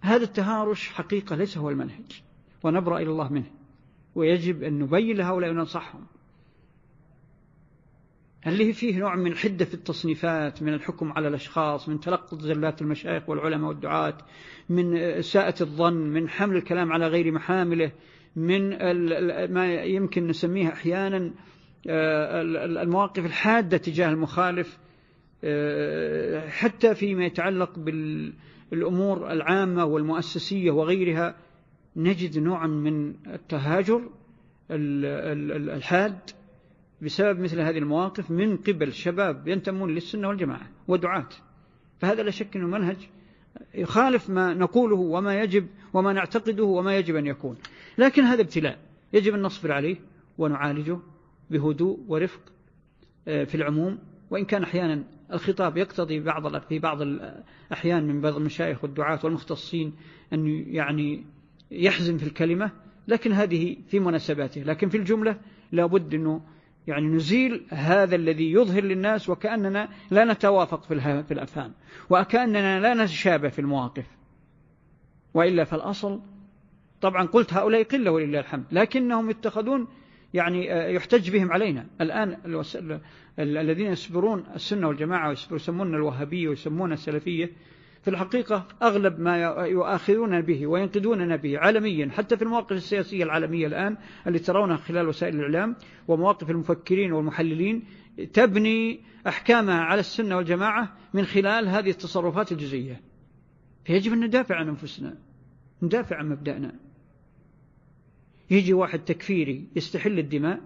[0.01, 2.23] هذا التهارش حقيقة ليس هو المنهج
[2.63, 3.51] ونبرأ إلى الله منه
[4.15, 6.05] ويجب أن نبين لهؤلاء وننصحهم.
[8.47, 13.29] اللي فيه نوع من حدة في التصنيفات من الحكم على الأشخاص من تلقط زلات المشايخ
[13.29, 14.17] والعلماء والدعاة
[14.69, 17.91] من ساءة الظن من حمل الكلام على غير محامله
[18.35, 18.69] من
[19.53, 21.31] ما يمكن نسميه أحيانا
[21.89, 22.41] آه،
[22.81, 24.77] المواقف الحادة تجاه المخالف
[25.43, 27.79] آه، حتى فيما يتعلق
[28.71, 31.35] بالأمور العامة والمؤسسية وغيرها
[31.95, 34.09] نجد نوعا من التهاجر
[34.71, 36.19] الحاد
[37.01, 41.29] بسبب مثل هذه المواقف من قبل شباب ينتمون للسنة والجماعة ودعاة
[41.99, 43.09] فهذا لا شك أنه منهج
[43.75, 47.57] يخالف ما نقوله وما يجب وما نعتقده وما يجب أن يكون.
[47.97, 48.79] لكن هذا ابتلاء.
[49.13, 49.95] يجب أن نصبر عليه
[50.37, 50.99] ونعالجه
[51.49, 52.41] بهدوء ورفق
[53.27, 53.99] آه، في العموم.
[54.29, 55.03] وإن كان أحيانا
[55.33, 59.93] الخطاب يقتضي بعض في بعض الأحيان من بعض المشايخ والدعاة والمختصين
[60.33, 61.25] أن يعني
[61.71, 62.71] يحزم في الكلمة
[63.07, 64.61] لكن هذه في مناسباته.
[64.61, 65.39] لكن في الجملة
[65.71, 66.41] لابد أنه
[66.87, 71.73] يعني نزيل هذا الذي يظهر للناس وكأننا لا نتوافق في الأفهام
[72.09, 74.05] وكأننا لا نتشابه في المواقف.
[75.33, 76.21] وإلا فالأصل
[77.01, 79.87] طبعا قلت هؤلاء قلة ولله الحمد لكنهم يتخذون
[80.33, 81.85] يعني آه، يحتج بهم علينا.
[82.01, 82.37] الآن
[83.39, 87.51] الذين يسبرون السنة والجماعة ويسمون الوهابية ويسمون السلفية
[88.01, 93.97] في الحقيقة أغلب ما يؤاخذون به وينقذوننا به عالميا حتى في المواقف السياسية العالمية الآن
[94.27, 95.75] اللي ترونها خلال وسائل الإعلام
[96.07, 97.83] ومواقف المفكرين والمحللين
[98.33, 103.01] تبني أحكامها على السنة والجماعة من خلال هذه التصرفات الجزئية.
[103.85, 105.17] فيجب أن ندافع عن أنفسنا
[105.81, 106.75] ندافع عن مبدأنا.
[108.51, 110.61] يجي واحد تكفيري يستحل الدماء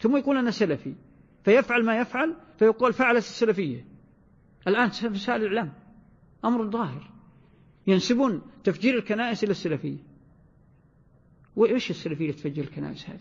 [0.00, 0.94] ثم يقول أنا سلفي.
[1.44, 3.84] فيفعل ما يفعل فيقول فعلت السلفية.
[4.68, 5.72] الآن في وسائل الإعلام
[6.44, 7.10] أمر ظاهر.
[7.86, 9.98] ينسبون تفجير الكنائس إلى السلفية.
[11.56, 13.20] وإيش السلفية تفجر الكنائس هذه؟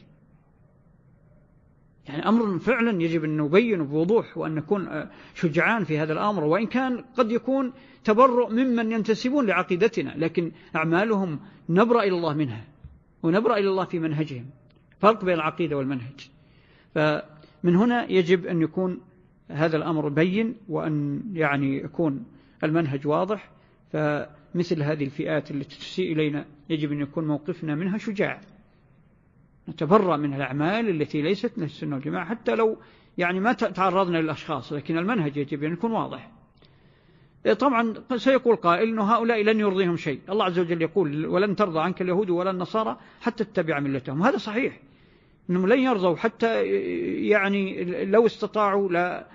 [2.07, 7.03] يعني أمر فعلا يجب أن نبين بوضوح وأن نكون شجعان في هذا الأمر وإن كان
[7.17, 12.65] قد يكون تبرؤ ممن ينتسبون لعقيدتنا لكن أعمالهم نبرأ إلى الله منها
[13.23, 14.45] ونبرأ إلى الله في منهجهم.
[14.99, 16.29] فرق بين العقيدة والمنهج.
[17.63, 19.01] فمن هنا يجب أن يكون
[19.49, 22.25] هذا الأمر بين وأن يعني يكون
[22.63, 23.49] المنهج واضح
[23.93, 28.41] فمثل هذه الفئات التي تسيء إلينا يجب أن يكون موقفنا منها شجاع.
[29.69, 32.77] نتبرأ من الأعمال التي ليست من السنة والجماعة حتى لو
[33.17, 36.31] يعني ما تعرضنا للأشخاص لكن المنهج يجب أن يكون واضح.
[37.59, 40.19] طبعا سيقول قائل أن هؤلاء لن يرضيهم شيء.
[40.29, 44.23] الله عز وجل يقول ولن ترضى عنك اليهود ولا النصارى حتى تتبع ملتهم.
[44.23, 44.79] هذا صحيح.
[45.49, 46.65] أنهم لن يرضوا حتى
[47.29, 49.27] يعني لو استطاعوا لا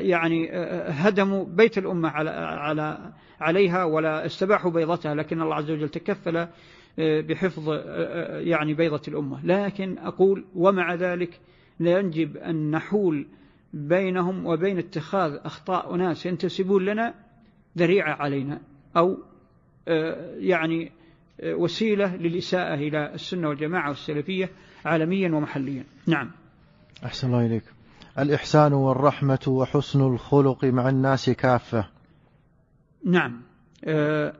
[0.00, 0.50] يعني
[0.88, 6.46] هدموا بيت الأمة على على عليها ولا استباحوا بيضتها لكن الله عز وجل تكفل
[6.98, 7.68] بحفظ
[8.48, 9.46] يعني بيضة الأمة.
[9.46, 11.40] لكن أقول ومع ذلك
[11.80, 13.26] لا ينجب أن نحول
[13.72, 17.14] بينهم وبين اتخاذ أخطاء أناس ينتسبون لنا
[17.78, 18.60] ذريعة علينا
[18.96, 19.18] أو
[20.38, 20.92] يعني
[21.44, 24.50] وسيلة للإساءة إلى السنة والجماعة والسلفية.
[24.84, 25.84] عالميا ومحليا.
[26.06, 26.30] نعم.
[27.04, 27.64] أحسن الله إليك.
[28.18, 31.88] الإحسان والرحمة وحسن الخلق مع الناس كافة.
[33.04, 33.42] نعم.
[33.84, 34.34] آه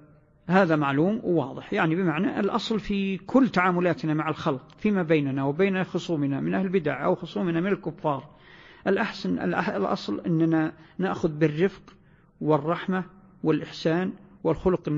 [0.47, 1.73] هذا معلوم وواضح.
[1.73, 7.05] يعني بمعنى الأصل في كل تعاملاتنا مع الخلق فيما بيننا وبين خصومنا من أهل البدع
[7.05, 8.29] أو خصومنا من الكفار.
[8.87, 11.83] الأحسن الأصل أننا نأخذ بالرفق
[12.41, 13.05] والرحمة
[13.45, 14.13] والإحسان
[14.45, 14.89] والخلق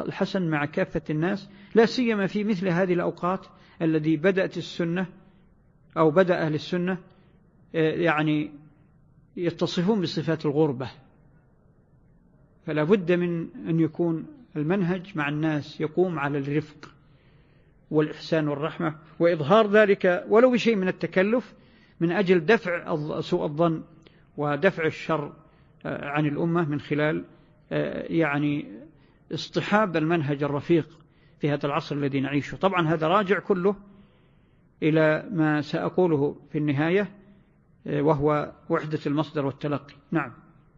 [0.00, 3.46] الحسن مع كافة الناس لا سيما في مثل هذه الأوقات
[3.82, 5.06] الذي بدأت السنة
[5.96, 6.98] أو بدأ أهل السنة
[7.74, 8.50] آه، يعني
[9.36, 10.90] يتصفون بصفات الغربة.
[12.66, 16.90] فلا بد من أن يكون المنهج مع الناس يقوم على الرفق
[17.90, 21.54] والإحسان والرحمة وإظهار ذلك ولو بشيء من التكلف
[22.00, 23.82] من أجل دفع سوء الظن
[24.36, 25.32] ودفع الشر
[25.86, 27.24] آه، عن الأمة من خلال
[27.72, 28.66] آه، يعني
[29.32, 30.98] اصطحاب المنهج الرفيق.
[31.44, 32.56] في هذا العصر الذي نعيشه.
[32.56, 33.76] طبعا هذا راجع كله
[34.82, 37.10] إلى ما سأقوله في النهاية
[37.86, 39.94] آه، وهو وحدة المصدر والتلقي.
[40.10, 40.32] نعم.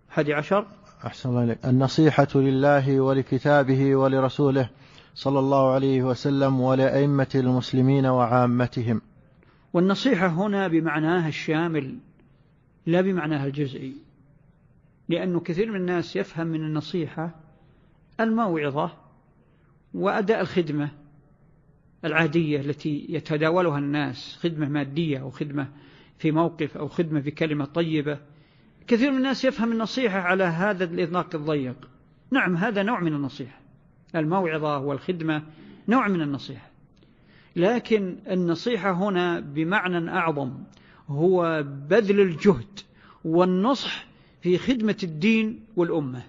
[0.08, 0.66] حدي عشر.
[1.06, 1.66] أحسن الله إليك.
[1.66, 4.70] النصيحة لله ولكتابه ولرسوله
[5.14, 9.00] صلى الله عليه وسلم ولأئمة المسلمين وعامتهم.
[9.72, 11.98] والنصيحة هنا بمعناها الشامل
[12.86, 13.96] لا بمعناها الجزئي.
[15.08, 17.30] لأنه كثير من الناس يفهم من النصيحة
[18.20, 19.05] الموعظة
[19.94, 20.90] وأداء الخدمة
[22.04, 25.68] العادية التي يتداولها الناس خدمة مادية أو خدمة
[26.18, 28.18] في موقف أو خدمة بكلمة طيبة.
[28.86, 31.88] كثير من الناس يفهم النصيحة على هذا الإطلاق الضيق.
[32.30, 33.60] نعم هذا نوع من النصيحة.
[34.14, 35.42] الموعظة والخدمة
[35.88, 36.70] نوع من النصيحة.
[37.56, 40.52] لكن النصيحة هنا بمعنى أعظم
[41.08, 42.80] هو بذل الجهد
[43.24, 44.06] والنصح
[44.42, 46.22] في خدمة الدين والأمة.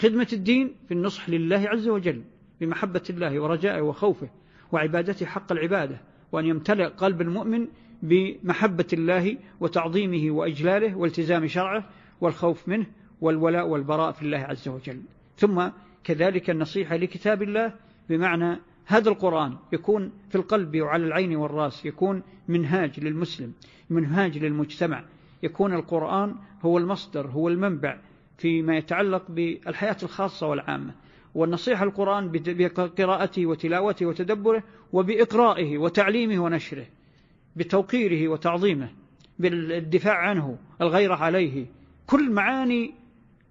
[0.00, 2.22] خدمة الدين في النصح لله عز وجل
[2.60, 4.28] بمحبة الله ورجائه وخوفه
[4.72, 6.00] وعبادته حق العبادة
[6.32, 7.66] وأن يمتلئ قلب المؤمن
[8.02, 11.88] بمحبة الله وتعظيمه وإجلاله والتزام شرعه
[12.20, 12.86] والخوف منه
[13.20, 15.00] والولاء والبراء في الله عز وجل.
[15.36, 15.68] ثم
[16.04, 17.74] كذلك النصيحة لكتاب الله
[18.08, 23.52] بمعنى هذا القرآن يكون في القلب وعلى العين والرأس يكون منهاج للمسلم
[23.90, 25.04] منهاج للمجتمع
[25.42, 27.98] يكون القرآن هو المصدر هو المنبع
[28.40, 30.94] فيما يتعلق بالحياة الخاصة والعامة
[31.34, 34.62] والنصيحة القرآن بقراءته وتلاوته وتدبره
[34.92, 36.86] وبإقرائه وتعليمه ونشره
[37.56, 38.88] بتوقيره وتعظيمه
[39.38, 41.66] بالدفاع عنه الغيرة عليه
[42.06, 42.94] كل معاني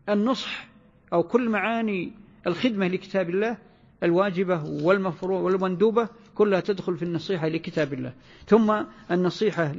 [0.09, 0.67] النصح
[1.13, 2.11] أو كل معاني
[2.47, 3.57] الخدمة لكتاب الله
[4.03, 8.13] الواجبة والمفروض والمندوبة كلها تدخل في النصيحة لكتاب الله.
[8.45, 9.73] ثم النصيحة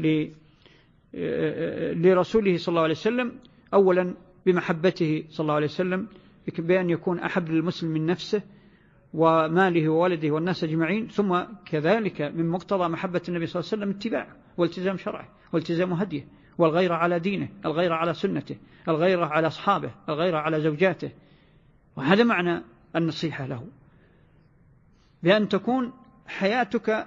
[1.94, 3.32] لرسوله صلى الله عليه وسلم
[3.74, 4.14] أولا
[4.46, 6.06] بمحبته صلى الله عليه وسلم
[6.58, 8.42] بأن يكون أحب للمسلم من نفسه
[9.14, 14.36] وماله وولده والناس أجمعين ثم كذلك من مقتضى محبة النبي صلى الله عليه وسلم اتباع
[14.56, 16.26] والتزام شرعه والتزام هديه
[16.58, 18.56] والغيرة على دينه الغيرة على سنته
[18.88, 21.10] الغيرة على أصحابه الغيرة على زوجاته.
[21.96, 22.62] وهذا معنى
[22.96, 23.66] النصيحة له.
[25.22, 25.92] بأن تكون
[26.26, 27.06] حياتك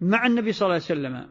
[0.00, 1.28] مع النبي صلى الله عليه وسلم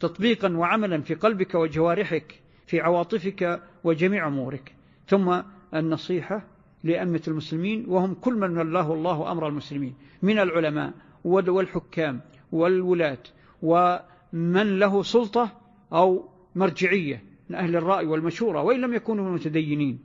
[0.00, 4.74] تطبيقا وعملا في قلبك وجوارحك في عواطفك وجميع أمورك.
[5.06, 5.40] ثم
[5.74, 6.46] النصيحة
[6.84, 10.92] لأمة المسلمين وهم كل من الله الله أمر المسلمين من العلماء
[11.24, 12.20] والحكام
[12.52, 13.18] والولاة
[13.62, 15.60] ومن له سلطة
[15.92, 19.98] أو مرجعية من أهل الرأي والمشورة وإن لم يكونوا متدينين.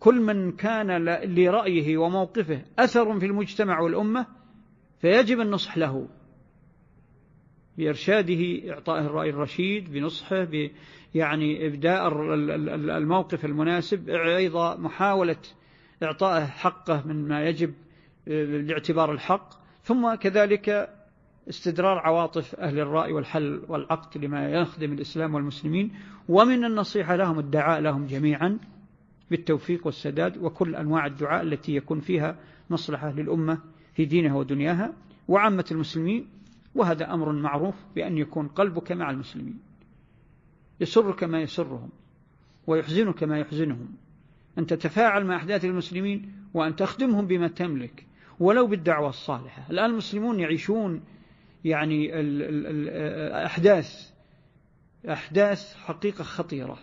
[0.00, 1.04] كل من كان
[1.34, 4.26] لرأيه وموقفه أثر في المجتمع والأمة
[5.00, 6.08] فيجب النصح له.
[7.78, 10.48] بإرشاده إعطائه الرأي الرشيد بنصحه
[11.14, 12.08] يعني إبداء
[12.98, 15.36] الموقف المناسب أيضا محاولة
[16.02, 17.74] إعطائه حقه من ما يجب
[18.66, 19.50] لاعتبار الحق
[19.82, 20.90] ثم كذلك
[21.48, 25.92] استدرار عواطف أهل الرأي والحل والعقد لما يخدم الإسلام والمسلمين
[26.28, 28.58] ومن النصيحة لهم الدعاء لهم جميعا
[29.30, 32.36] بالتوفيق والسداد وكل أنواع الدعاء التي يكون فيها
[32.70, 33.58] مصلحة للأمة
[33.94, 34.92] في دينها ودنياها
[35.28, 36.28] وعامة المسلمين
[36.74, 39.67] وهذا أمر معروف بأن يكون قلبك مع المسلمين.
[40.80, 41.90] يسرك ما يسرهم
[42.66, 43.88] ويحزنك ما يحزنهم.
[44.58, 48.06] أن تتفاعل مع أحداث المسلمين وأن تخدمهم بما تملك
[48.40, 49.66] ولو بالدعوة الصالحة.
[49.70, 51.02] الآن المسلمون يعيشون
[51.64, 54.10] يعني الأحداث
[55.08, 56.78] أحداث حقيقة خطيرة.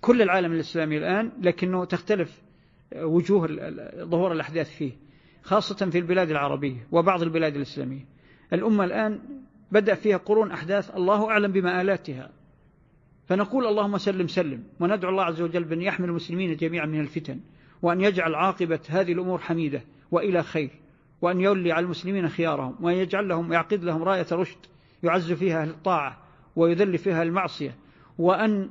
[0.00, 2.42] كل العالم الإسلامي الآن لكنه تختلف
[2.96, 3.46] وجوه
[4.04, 4.92] ظهور الأحداث فيه
[5.42, 8.06] خاصة في البلاد العربية وبعض البلاد الإسلامية.
[8.52, 9.20] الأمة الآن
[9.74, 12.30] بدأ فيها قرون أحداث الله أعلم بمآلاتها
[13.26, 17.40] فنقول اللهم سلم سلم وندعو الله عز وجل بأن يحمل المسلمين جميعا من الفتن
[17.82, 20.70] وأن يجعل عاقبة هذه الأمور حميدة وإلى خير
[21.22, 24.58] وأن يولي على المسلمين خيارهم وأن يجعل لهم ويعقد لهم راية رشد
[25.02, 26.18] يعز فيها أهل الطاعة
[26.56, 27.76] ويذل فيها المعصية
[28.18, 28.70] وأن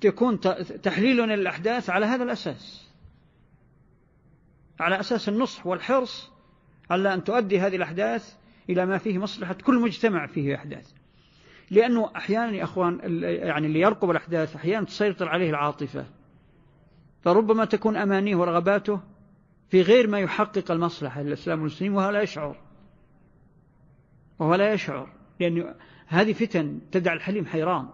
[0.00, 0.40] تكون
[0.82, 2.90] تحليلنا للأحداث على هذا الأساس.
[4.80, 6.30] على أساس النصح والحرص
[6.90, 8.36] على أن تؤدي هذه الأحداث
[8.70, 10.92] إلى ما فيه مصلحة كل مجتمع فيه أحداث.
[11.70, 16.06] لأنه أحيانا يا أخوان يعني اللي يرقب الأحداث أحيانا تسيطر عليه العاطفة.
[17.22, 19.00] فربما تكون أمانيه ورغباته
[19.68, 22.56] في غير ما يحقق المصلحة للإسلام والمسلمين وهو لا يشعر.
[24.38, 25.08] وهو لا يشعر.
[25.40, 25.74] لأن
[26.06, 27.88] هذه فتن تدع الحليم حيران.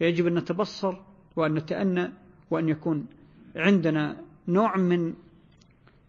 [0.00, 0.96] يجب أن نتبصر
[1.36, 2.12] وأن نتأنى
[2.50, 3.06] وأن يكون
[3.56, 4.16] عندنا
[4.48, 5.14] نوع من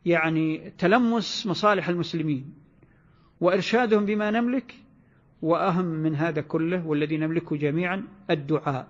[0.05, 2.64] يعني تلمس مصالح المسلمين.
[3.41, 4.75] وإرشادهم بما نملك
[5.41, 8.87] وأهم من هذا كله والذي نملكه جميعا الدعاء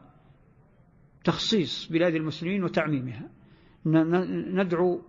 [1.23, 3.29] تخصيص بلاد المسلمين وتعميمها.
[3.85, 5.01] ندعو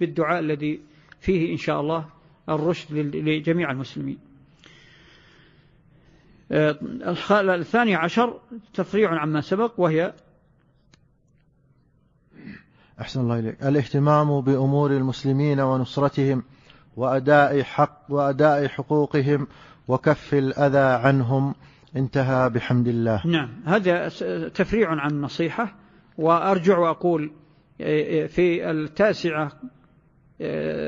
[0.00, 0.80] بالدعاء الذي
[1.20, 2.08] فيه إن شاء الله
[2.48, 4.18] الرشد لجميع المسلمين.
[6.52, 6.78] آه،
[7.54, 8.40] الثاني عشر
[8.74, 10.14] تفريع عما سبق وهي
[13.00, 13.62] أحسن الله إليك.
[13.62, 16.42] الاهتمام بأمور المسلمين ونصرتهم.
[16.96, 19.46] وأداء حق وأداء حقوقهم
[19.88, 21.54] وكف الأذى عنهم.
[21.96, 23.26] انتهى بحمد الله.
[23.26, 23.48] نعم.
[23.64, 24.08] هذا
[24.48, 25.74] تفريع عن النصيحة
[26.18, 27.30] وأرجع وأقول
[27.80, 29.52] آه، آه، في التاسعة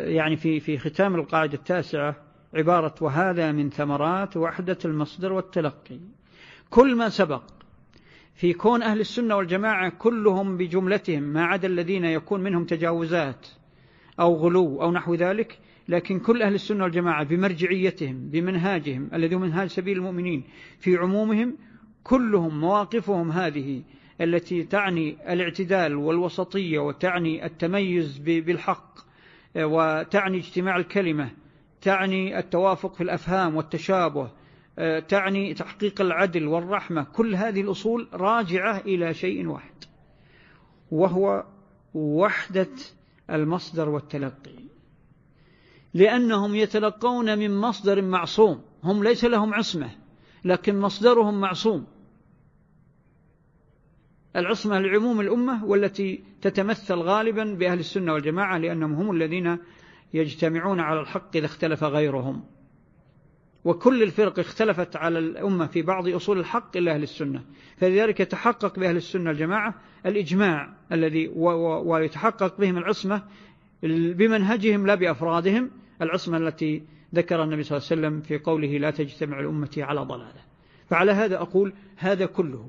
[0.07, 2.17] يعني في في ختام القاعدة التاسعة
[2.55, 5.99] عبارة وهذا من ثمرات وحدة المصدر والتلقي.
[6.71, 7.43] كل ما سبق
[8.35, 13.47] في كون أهل السنة والجماعة كلهم بجملتهم ما عدا الذين يكون منهم تجاوزات
[14.21, 15.59] أو غلو أو نحو ذلك
[15.93, 20.45] لكن كل أهل السنة والجماعة بمرجعيتهم بمنهاجهم الذي هو منهاج سبيل المؤمنين
[20.79, 21.57] في عمومهم
[22.03, 23.83] كلهم مواقفهم هذه
[24.21, 28.99] التي تعني الاعتدال والوسطية وتعني التميز بالحق
[29.57, 31.31] وتعني اجتماع الكلمة
[31.81, 34.31] تعني التوافق في الأفهام والتشابه
[34.79, 37.03] آه، تعني تحقيق العدل والرحمة.
[37.03, 39.75] كل هذه الأصول راجعة إلى شيء واحد
[40.91, 41.45] وهو
[41.95, 42.69] وحدة
[43.31, 44.72] المصدر والتلقي.
[45.95, 48.63] لأنهم يتلقون من مصدر معصوم.
[48.85, 49.91] هم ليس لهم عصمة
[50.45, 51.87] لكن مصدرهم معصوم.
[54.37, 59.59] العصمة لعموم الأمة والتي تتمثل غالبا بأهل السنة والجماعة لأنهم هم الذين
[60.15, 62.45] يجتمعون على الحق إذا اختلف غيرهم.
[63.65, 67.45] وكل الفرق اختلفت على الأمة في بعض أصول الحق إلا أهل السنة.
[67.77, 69.75] فلذلك يتحقق بأهل السنة الجماعة
[70.07, 71.29] الإجماع الذي
[71.85, 73.23] ويتحقق بهم العصمة
[73.83, 75.71] بمنهجهم لا بأفرادهم
[76.03, 76.83] العصمة التي
[77.15, 80.41] ذكر النبي صلى الله عليه وسلم في قوله لا تجتمع الأمة على ضلالة.
[80.87, 82.69] فعلى هذا أقول هذا كله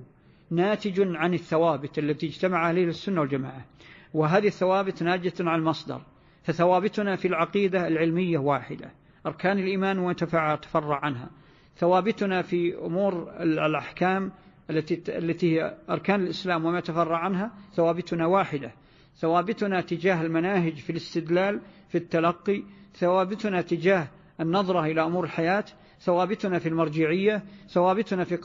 [0.51, 3.65] ناتج عن الثوابت التي اجتمع عليه السنة والجماعة.
[4.13, 6.01] وهذه الثوابت ناجة عن المصدر.
[6.43, 8.91] فثوابتنا في العقيدة العلمية واحدة.
[9.25, 11.29] أركان الإيمان وتفرع عنها.
[11.75, 14.31] ثوابتنا في أمور الأحكام
[14.69, 18.73] التي التي هي أركان الإسلام وما تفرع عنها ثوابتنا واحدة.
[19.15, 22.63] ثوابتنا تجاه المناهج في الاستدلال في التلقي
[22.95, 24.07] ثوابتنا تجاه
[24.39, 25.65] النظرة إلى أمور الحياة
[26.01, 28.35] ثوابتنا في المرجعية ثوابتنا في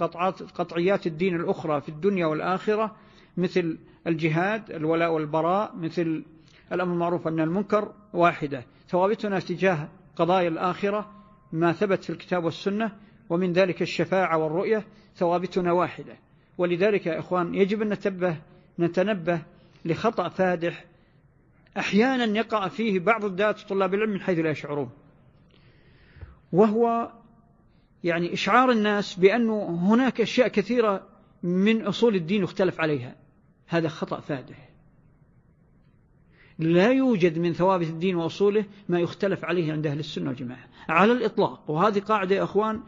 [0.54, 2.96] قطعيات الدين الأخرى في الدنيا والآخرة
[3.36, 6.24] مثل الجهاد الولاء والبراء مثل
[6.72, 8.64] الأمر المعروف أن المنكر واحدة.
[8.88, 11.10] ثوابتنا تجاه قضايا الآخرة
[11.52, 12.92] ما ثبت في الكتاب والسنة
[13.30, 14.84] ومن ذلك الشفاعة والرؤية
[15.16, 16.16] ثوابتنا واحدة.
[16.58, 18.36] ولذلك يا إخوان يجب أن نتبه
[18.78, 19.42] نتنبه
[19.84, 20.84] لخطأ فادح
[21.76, 24.90] أحيانا يقع فيه بعض الدات طلاب العلم من حيث لا يشعرون.
[26.52, 27.12] وهو
[28.04, 31.06] يعني إشعار الناس بأنه هناك أشياء كثيرة
[31.42, 33.16] من أصول الدين يختلف عليها.
[33.66, 34.68] هذا خطأ فادح.
[36.58, 40.68] لا يوجد من ثوابت الدين وأصوله ما يختلف عليه عند أهل السنة والجماعة.
[40.88, 41.70] على الإطلاق.
[41.70, 42.80] وهذه قاعدة يا أخوان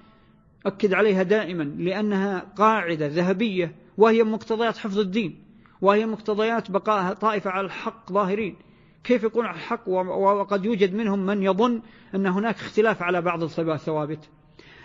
[0.66, 5.42] أكد عليها دائما لأنها قاعدة ذهبية وهي مقتضيات حفظ الدين
[5.80, 8.56] وهي مقتضيات بقاء طائفة على الحق ظاهرين.
[9.04, 11.82] كيف يكون على الحق وقد يوجد منهم من يظن
[12.14, 14.28] أن هناك اختلاف على بعض الثوابت.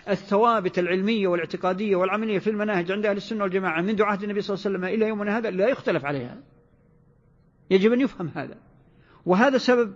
[0.10, 4.66] الثوابت العلمية والاعتقادية والعملية في المناهج عند أهل السنة والجماعة منذ عهد النبي صلى الله
[4.66, 6.38] عليه وسلم إلى يومنا هذا لا يختلف عليها.
[7.70, 8.58] يجب أن يفهم هذا.
[9.26, 9.96] وهذا سبب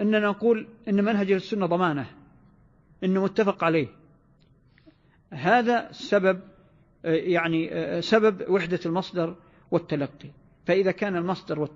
[0.00, 2.06] أننا نقول أن منهج السنة ضمانة
[3.04, 3.88] أنه متفق عليه.
[5.30, 6.40] هذا سبب
[7.04, 7.70] يعني
[8.02, 9.36] سبب وحدة المصدر
[9.70, 10.30] والتلقي.
[10.66, 11.68] فإذا كان المصدر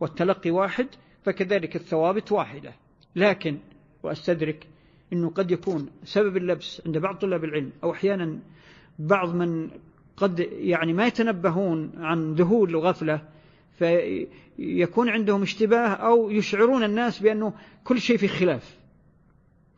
[0.00, 0.86] والتلقي واحد
[1.24, 2.74] فكذلك الثوابت واحدة.
[3.16, 3.58] لكن
[4.02, 4.66] وأستدرك
[5.12, 8.38] أنه قد يكون سبب اللبس عند بعض طلاب العلم أو أحيانا
[8.98, 9.70] بعض من
[10.16, 13.20] قد يعني ما يتنبهون عن ذهول وغفلة
[13.78, 17.52] فيكون عندهم اشتباه أو يشعرون الناس بأنه
[17.84, 18.78] كل شيء في خلاف.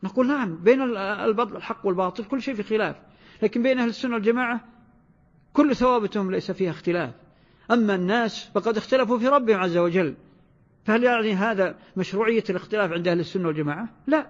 [0.03, 2.95] نقول نعم بين الحق والباطل كل شيء في خلاف
[3.43, 4.61] لكن بين أهل السنة والجماعة
[5.53, 7.13] كل ثوابتهم ليس فيها اختلاف.
[7.71, 10.15] أما الناس فقد اختلفوا في ربهم عز وجل.
[10.85, 14.27] فهل يعني هذا مشروعية الاختلاف عند أهل السنة والجماعة؟ لا.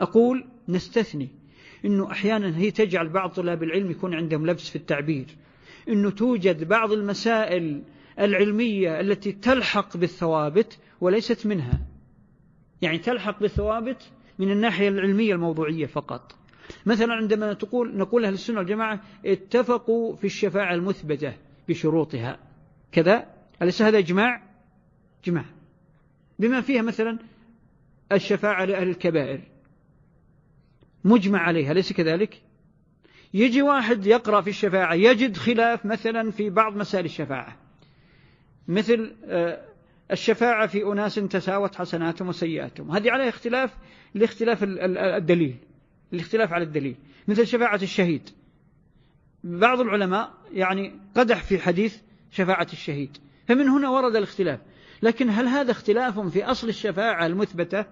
[0.00, 1.28] أقول نستثني.
[1.84, 5.26] أنه أحيانا هي تجعل بعض طلاب العلم يكون عندهم لبس في التعبير.
[5.88, 7.82] أنه توجد بعض المسائل
[8.18, 11.80] العلمية التي تلحق بالثوابت وليست منها.
[12.82, 14.02] يعني تلحق بالثوابت
[14.38, 16.36] من الناحية العلمية الموضوعية فقط.
[16.86, 21.32] مثلا عندما تقول نقول أهل السنة والجماعة اتفقوا في الشفاعة المثبتة.
[21.68, 22.38] بشروطها.
[22.92, 23.34] كذا.
[23.62, 24.42] أليس هذا إجماع؟
[25.24, 25.44] جماع
[26.38, 27.18] بما فيها مثلا
[28.12, 29.40] الشفاعة لأهل الكبائر.
[31.04, 31.72] مجمع عليها.
[31.72, 32.42] أليس كذلك؟
[33.34, 37.56] يجي واحد يقرأ في الشفاعة يجد خلاف مثلا في بعض مسائل الشفاعة.
[38.68, 39.64] مثل آه،
[40.10, 42.90] الشفاعة في أناس تساوت حسناتهم وسيئاتهم.
[42.90, 43.76] هذه عليها اختلاف
[44.14, 45.56] لاختلاف الدليل.
[46.12, 46.96] الاختلاف على الدليل.
[47.28, 48.30] مثل شفاعة الشهيد.
[49.44, 51.96] بعض العلماء يعني قدح في حديث
[52.30, 53.16] شفاعة الشهيد.
[53.46, 54.60] فمن هنا ورد الاختلاف.
[55.02, 57.84] لكن هل هذا اختلاف في أصل الشفاعة المثبتة؟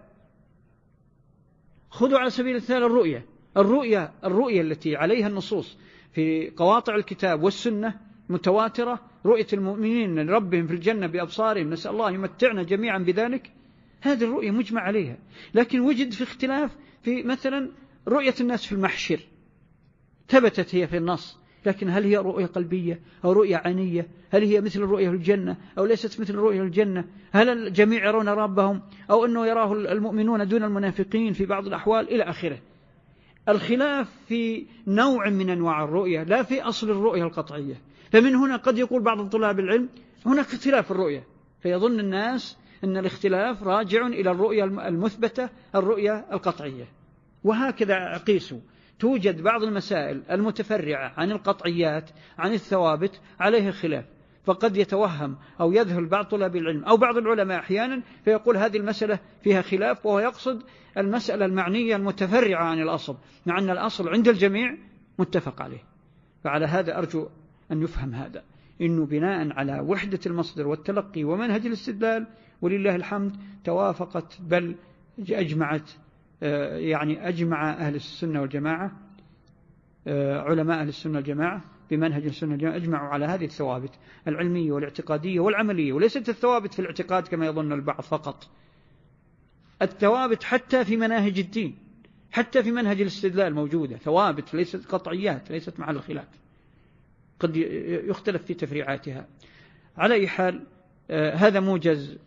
[1.91, 3.27] خذوا على سبيل المثال الرؤية.
[3.57, 5.79] الرؤية الرؤية التي عليها النصوص
[6.13, 9.01] في قواطع الكتاب والسنة متواترة.
[9.27, 11.71] رؤية المؤمنين لربهم في الجنة بأبصارهم.
[11.71, 13.53] نسأل الله يمتعنا جميعا بذلك.
[14.01, 15.19] هذه الرؤية مجمع عليها.
[15.55, 17.71] لكن وجد في اختلاف في مثلا
[18.09, 19.21] رؤية الناس في المحشر.
[20.29, 21.42] ثبتت هي في النص.
[21.67, 26.21] لكن هل هي رؤية قلبية أو رؤية عينية؟ هل هي مثل الرؤية الجنة أو ليست
[26.21, 31.67] مثل الرؤية الجنة؟ هل الجميع يرون ربهم أو أنه يراه المؤمنون دون المنافقين في بعض
[31.67, 32.59] الأحوال إلى آخره؟
[33.49, 37.75] الخلاف في نوع من أنواع الرؤية لا في أصل الرؤية القطعية.
[38.11, 39.89] فمن هنا قد يقول بعض طلاب العلم
[40.27, 41.25] هناك اختلاف في الرؤية
[41.61, 46.85] فيظن الناس أن الاختلاف راجع إلى الرؤية المثبتة الرؤية القطعية.
[47.45, 48.59] وهكذا قيسوا
[49.03, 54.05] توجد بعض المسائل المتفرعة عن القطعيات عن الثوابت عليه خلاف
[54.45, 59.63] فقد يتوهم أو يذهل بعض طلاب العلم أو بعض العلماء أحيانا فيقول هذه المسألة فيها
[59.63, 60.63] خلاف وهو يقصد
[60.99, 64.77] المسألة المعنية المتفرعة عن الأصل مع أن الأصل عند الجميع
[65.19, 65.83] متفق عليه.
[66.45, 67.29] فعلى هذا أرجو
[67.73, 68.43] أن يفهم هذا.
[68.81, 72.27] إنه بناء على وحدة المصدر والتلقي ومنهج الاستدلال
[72.63, 74.75] ولله الحمد توافقت بل
[75.31, 75.91] أجمعت
[76.79, 78.93] يعني أجمع أهل السنة والجماعة
[80.07, 83.91] آه، علماء أهل السنة والجماعة بمنهج السنة والجماعة أجمعوا على هذه الثوابت
[84.29, 88.49] العلمية والاعتقادية والعملية وليست الثوابت في الاعتقاد كما يظن البعض فقط.
[89.83, 91.79] الثوابت حتى في مناهج الدين
[92.31, 96.29] حتى في منهج الاستدلال موجودة ثوابت ليست قطعيات ليست محل الخلاف
[97.41, 99.27] قد يختلف في تفريعاتها.
[99.97, 100.67] على أي حال
[101.11, 102.19] آه، هذا موجز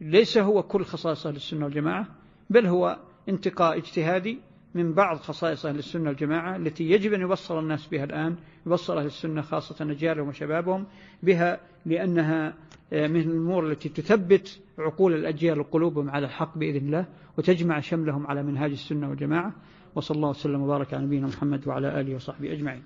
[0.00, 2.06] ليس هو كل خصائص أهل السنة والجماعة
[2.50, 2.98] بل هو
[3.28, 4.38] انتقاء اجتهادي
[4.74, 9.06] من بعض خصائص أهل السنة والجماعة التي يجب أن يبصر الناس بها الآن يبصر أهل
[9.06, 10.86] السنة خاصة أجيالهم وشبابهم
[11.22, 12.54] بها لأنها
[12.92, 17.06] آه، من الأمور التي تثبت عقول الأجيال وقلوبهم على الحق بإذن الله
[17.38, 19.52] وتجمع شملهم على منهاج السنة والجماعة.
[19.94, 22.82] وصلى الله وسلم وبارك على نبينا محمد وعلى آله وصحبه أجمعين.